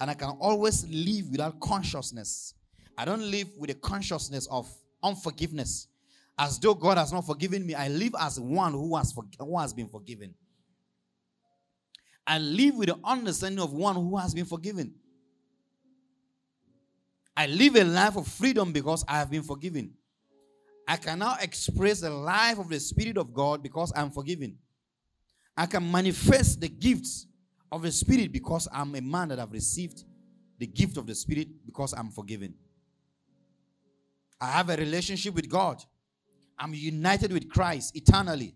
And 0.00 0.10
I 0.10 0.14
can 0.14 0.36
always 0.40 0.86
live 0.88 1.28
without 1.30 1.58
consciousness. 1.60 2.54
I 2.96 3.04
don't 3.04 3.30
live 3.30 3.48
with 3.58 3.70
a 3.70 3.74
consciousness 3.74 4.46
of 4.50 4.68
unforgiveness 5.02 5.88
as 6.38 6.58
though 6.58 6.74
God 6.74 6.98
has 6.98 7.12
not 7.12 7.26
forgiven 7.26 7.66
me. 7.66 7.74
I 7.74 7.88
live 7.88 8.14
as 8.20 8.38
one 8.38 8.72
who 8.72 8.96
has, 8.96 9.14
who 9.38 9.58
has 9.58 9.72
been 9.72 9.88
forgiven. 9.88 10.34
I 12.26 12.38
live 12.38 12.76
with 12.76 12.88
the 12.88 12.98
understanding 13.04 13.60
of 13.60 13.72
one 13.72 13.96
who 13.96 14.16
has 14.16 14.34
been 14.34 14.44
forgiven. 14.44 14.94
I 17.36 17.46
live 17.46 17.76
a 17.76 17.84
life 17.84 18.16
of 18.16 18.26
freedom 18.26 18.72
because 18.72 19.04
I 19.08 19.18
have 19.18 19.30
been 19.30 19.42
forgiven. 19.42 19.94
I 20.90 20.96
can 20.96 21.18
now 21.18 21.36
express 21.38 22.00
the 22.00 22.08
life 22.08 22.58
of 22.58 22.70
the 22.70 22.80
Spirit 22.80 23.18
of 23.18 23.34
God 23.34 23.62
because 23.62 23.92
I'm 23.94 24.10
forgiven. 24.10 24.56
I 25.54 25.66
can 25.66 25.88
manifest 25.88 26.62
the 26.62 26.68
gifts 26.70 27.26
of 27.70 27.82
the 27.82 27.92
Spirit 27.92 28.32
because 28.32 28.66
I'm 28.72 28.94
a 28.94 29.02
man 29.02 29.28
that 29.28 29.38
I've 29.38 29.52
received 29.52 30.04
the 30.58 30.66
gift 30.66 30.96
of 30.96 31.06
the 31.06 31.14
Spirit 31.14 31.48
because 31.66 31.92
I'm 31.92 32.08
forgiven. 32.08 32.54
I 34.40 34.46
have 34.52 34.70
a 34.70 34.76
relationship 34.76 35.34
with 35.34 35.50
God. 35.50 35.84
I'm 36.58 36.72
united 36.72 37.34
with 37.34 37.50
Christ 37.50 37.94
eternally. 37.94 38.54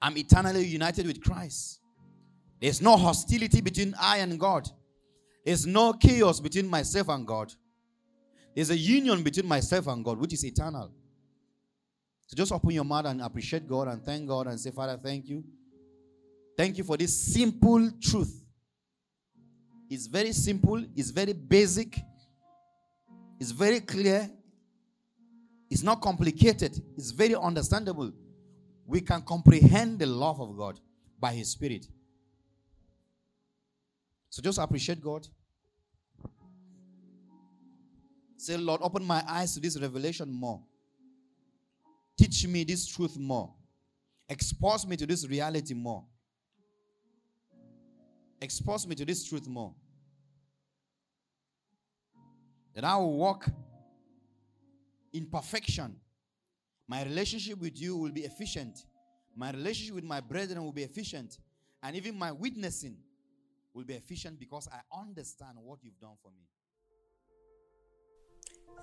I'm 0.00 0.16
eternally 0.16 0.64
united 0.64 1.06
with 1.06 1.22
Christ. 1.22 1.80
There's 2.58 2.80
no 2.80 2.96
hostility 2.96 3.60
between 3.60 3.94
I 4.00 4.18
and 4.18 4.40
God. 4.40 4.66
There's 5.44 5.66
no 5.66 5.92
chaos 5.92 6.40
between 6.40 6.68
myself 6.68 7.10
and 7.10 7.26
God. 7.26 7.52
There's 8.58 8.70
a 8.70 8.76
union 8.76 9.22
between 9.22 9.46
myself 9.46 9.86
and 9.86 10.04
God, 10.04 10.18
which 10.18 10.32
is 10.32 10.44
eternal. 10.44 10.90
So 12.26 12.36
just 12.36 12.50
open 12.50 12.72
your 12.72 12.82
mouth 12.82 13.06
and 13.06 13.22
appreciate 13.22 13.68
God 13.68 13.86
and 13.86 14.04
thank 14.04 14.26
God 14.26 14.48
and 14.48 14.58
say, 14.58 14.72
Father, 14.72 14.98
thank 15.00 15.28
you. 15.28 15.44
Thank 16.56 16.76
you 16.76 16.82
for 16.82 16.96
this 16.96 17.16
simple 17.16 17.88
truth. 18.02 18.44
It's 19.88 20.08
very 20.08 20.32
simple, 20.32 20.84
it's 20.96 21.10
very 21.10 21.34
basic, 21.34 22.00
it's 23.38 23.52
very 23.52 23.78
clear, 23.78 24.28
it's 25.70 25.84
not 25.84 26.00
complicated, 26.00 26.82
it's 26.96 27.12
very 27.12 27.36
understandable. 27.36 28.12
We 28.84 29.02
can 29.02 29.22
comprehend 29.22 30.00
the 30.00 30.06
love 30.06 30.40
of 30.40 30.56
God 30.56 30.80
by 31.20 31.32
His 31.32 31.48
Spirit. 31.52 31.86
So 34.30 34.42
just 34.42 34.58
appreciate 34.58 35.00
God. 35.00 35.28
Say, 38.38 38.56
Lord, 38.56 38.80
open 38.84 39.04
my 39.04 39.22
eyes 39.28 39.52
to 39.54 39.60
this 39.60 39.78
revelation 39.78 40.32
more. 40.32 40.62
Teach 42.16 42.46
me 42.46 42.62
this 42.62 42.86
truth 42.86 43.18
more. 43.18 43.52
Expose 44.28 44.86
me 44.86 44.96
to 44.96 45.06
this 45.06 45.26
reality 45.26 45.74
more. 45.74 46.04
Expose 48.40 48.86
me 48.86 48.94
to 48.94 49.04
this 49.04 49.28
truth 49.28 49.48
more. 49.48 49.74
That 52.74 52.84
I 52.84 52.96
will 52.96 53.16
walk 53.16 53.48
in 55.12 55.26
perfection. 55.26 55.96
My 56.86 57.02
relationship 57.02 57.58
with 57.58 57.80
you 57.80 57.96
will 57.96 58.12
be 58.12 58.20
efficient. 58.20 58.84
My 59.34 59.50
relationship 59.50 59.96
with 59.96 60.04
my 60.04 60.20
brethren 60.20 60.62
will 60.62 60.72
be 60.72 60.84
efficient. 60.84 61.38
And 61.82 61.96
even 61.96 62.16
my 62.16 62.30
witnessing 62.30 62.98
will 63.74 63.84
be 63.84 63.94
efficient 63.94 64.38
because 64.38 64.68
I 64.72 64.78
understand 64.96 65.58
what 65.60 65.80
you've 65.82 65.98
done 65.98 66.16
for 66.22 66.30
me. 66.30 66.44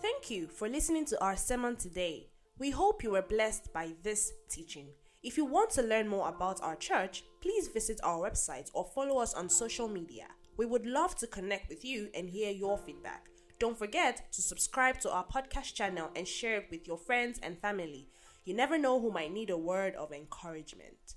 Thank 0.02 0.30
you 0.30 0.48
for 0.48 0.68
listening 0.68 1.06
to 1.06 1.24
our 1.24 1.38
sermon 1.38 1.78
today. 1.78 2.28
We 2.60 2.70
hope 2.70 3.04
you 3.04 3.12
were 3.12 3.22
blessed 3.22 3.72
by 3.74 3.94
this 4.04 4.34
teaching. 4.50 4.88
If 5.24 5.38
you 5.38 5.46
want 5.46 5.70
to 5.72 5.82
learn 5.82 6.08
more 6.08 6.30
about 6.30 6.62
our 6.62 6.76
church, 6.76 7.24
please 7.42 7.70
visit 7.70 8.00
our 8.04 8.30
website 8.30 8.70
or 8.74 8.86
follow 8.94 9.20
us 9.20 9.34
on 9.34 9.50
social 9.50 9.88
media. 9.88 10.26
We 10.58 10.66
would 10.66 10.86
love 10.86 11.16
to 11.18 11.28
connect 11.28 11.70
with 11.70 11.84
you 11.86 12.10
and 12.14 12.30
hear 12.30 12.52
your 12.52 12.78
feedback. 12.78 13.28
Don't 13.58 13.78
forget 13.78 14.32
to 14.34 14.42
subscribe 14.42 15.00
to 15.00 15.12
our 15.12 15.26
podcast 15.26 15.74
channel 15.74 16.10
and 16.16 16.28
share 16.28 16.58
it 16.58 16.68
with 16.70 16.88
your 16.88 16.98
friends 16.98 17.40
and 17.42 17.58
family. 17.58 18.10
You 18.44 18.54
never 18.54 18.78
know 18.78 19.00
who 19.00 19.12
might 19.12 19.32
need 19.32 19.50
a 19.50 19.58
word 19.58 19.96
of 19.96 20.12
encouragement. 20.12 21.16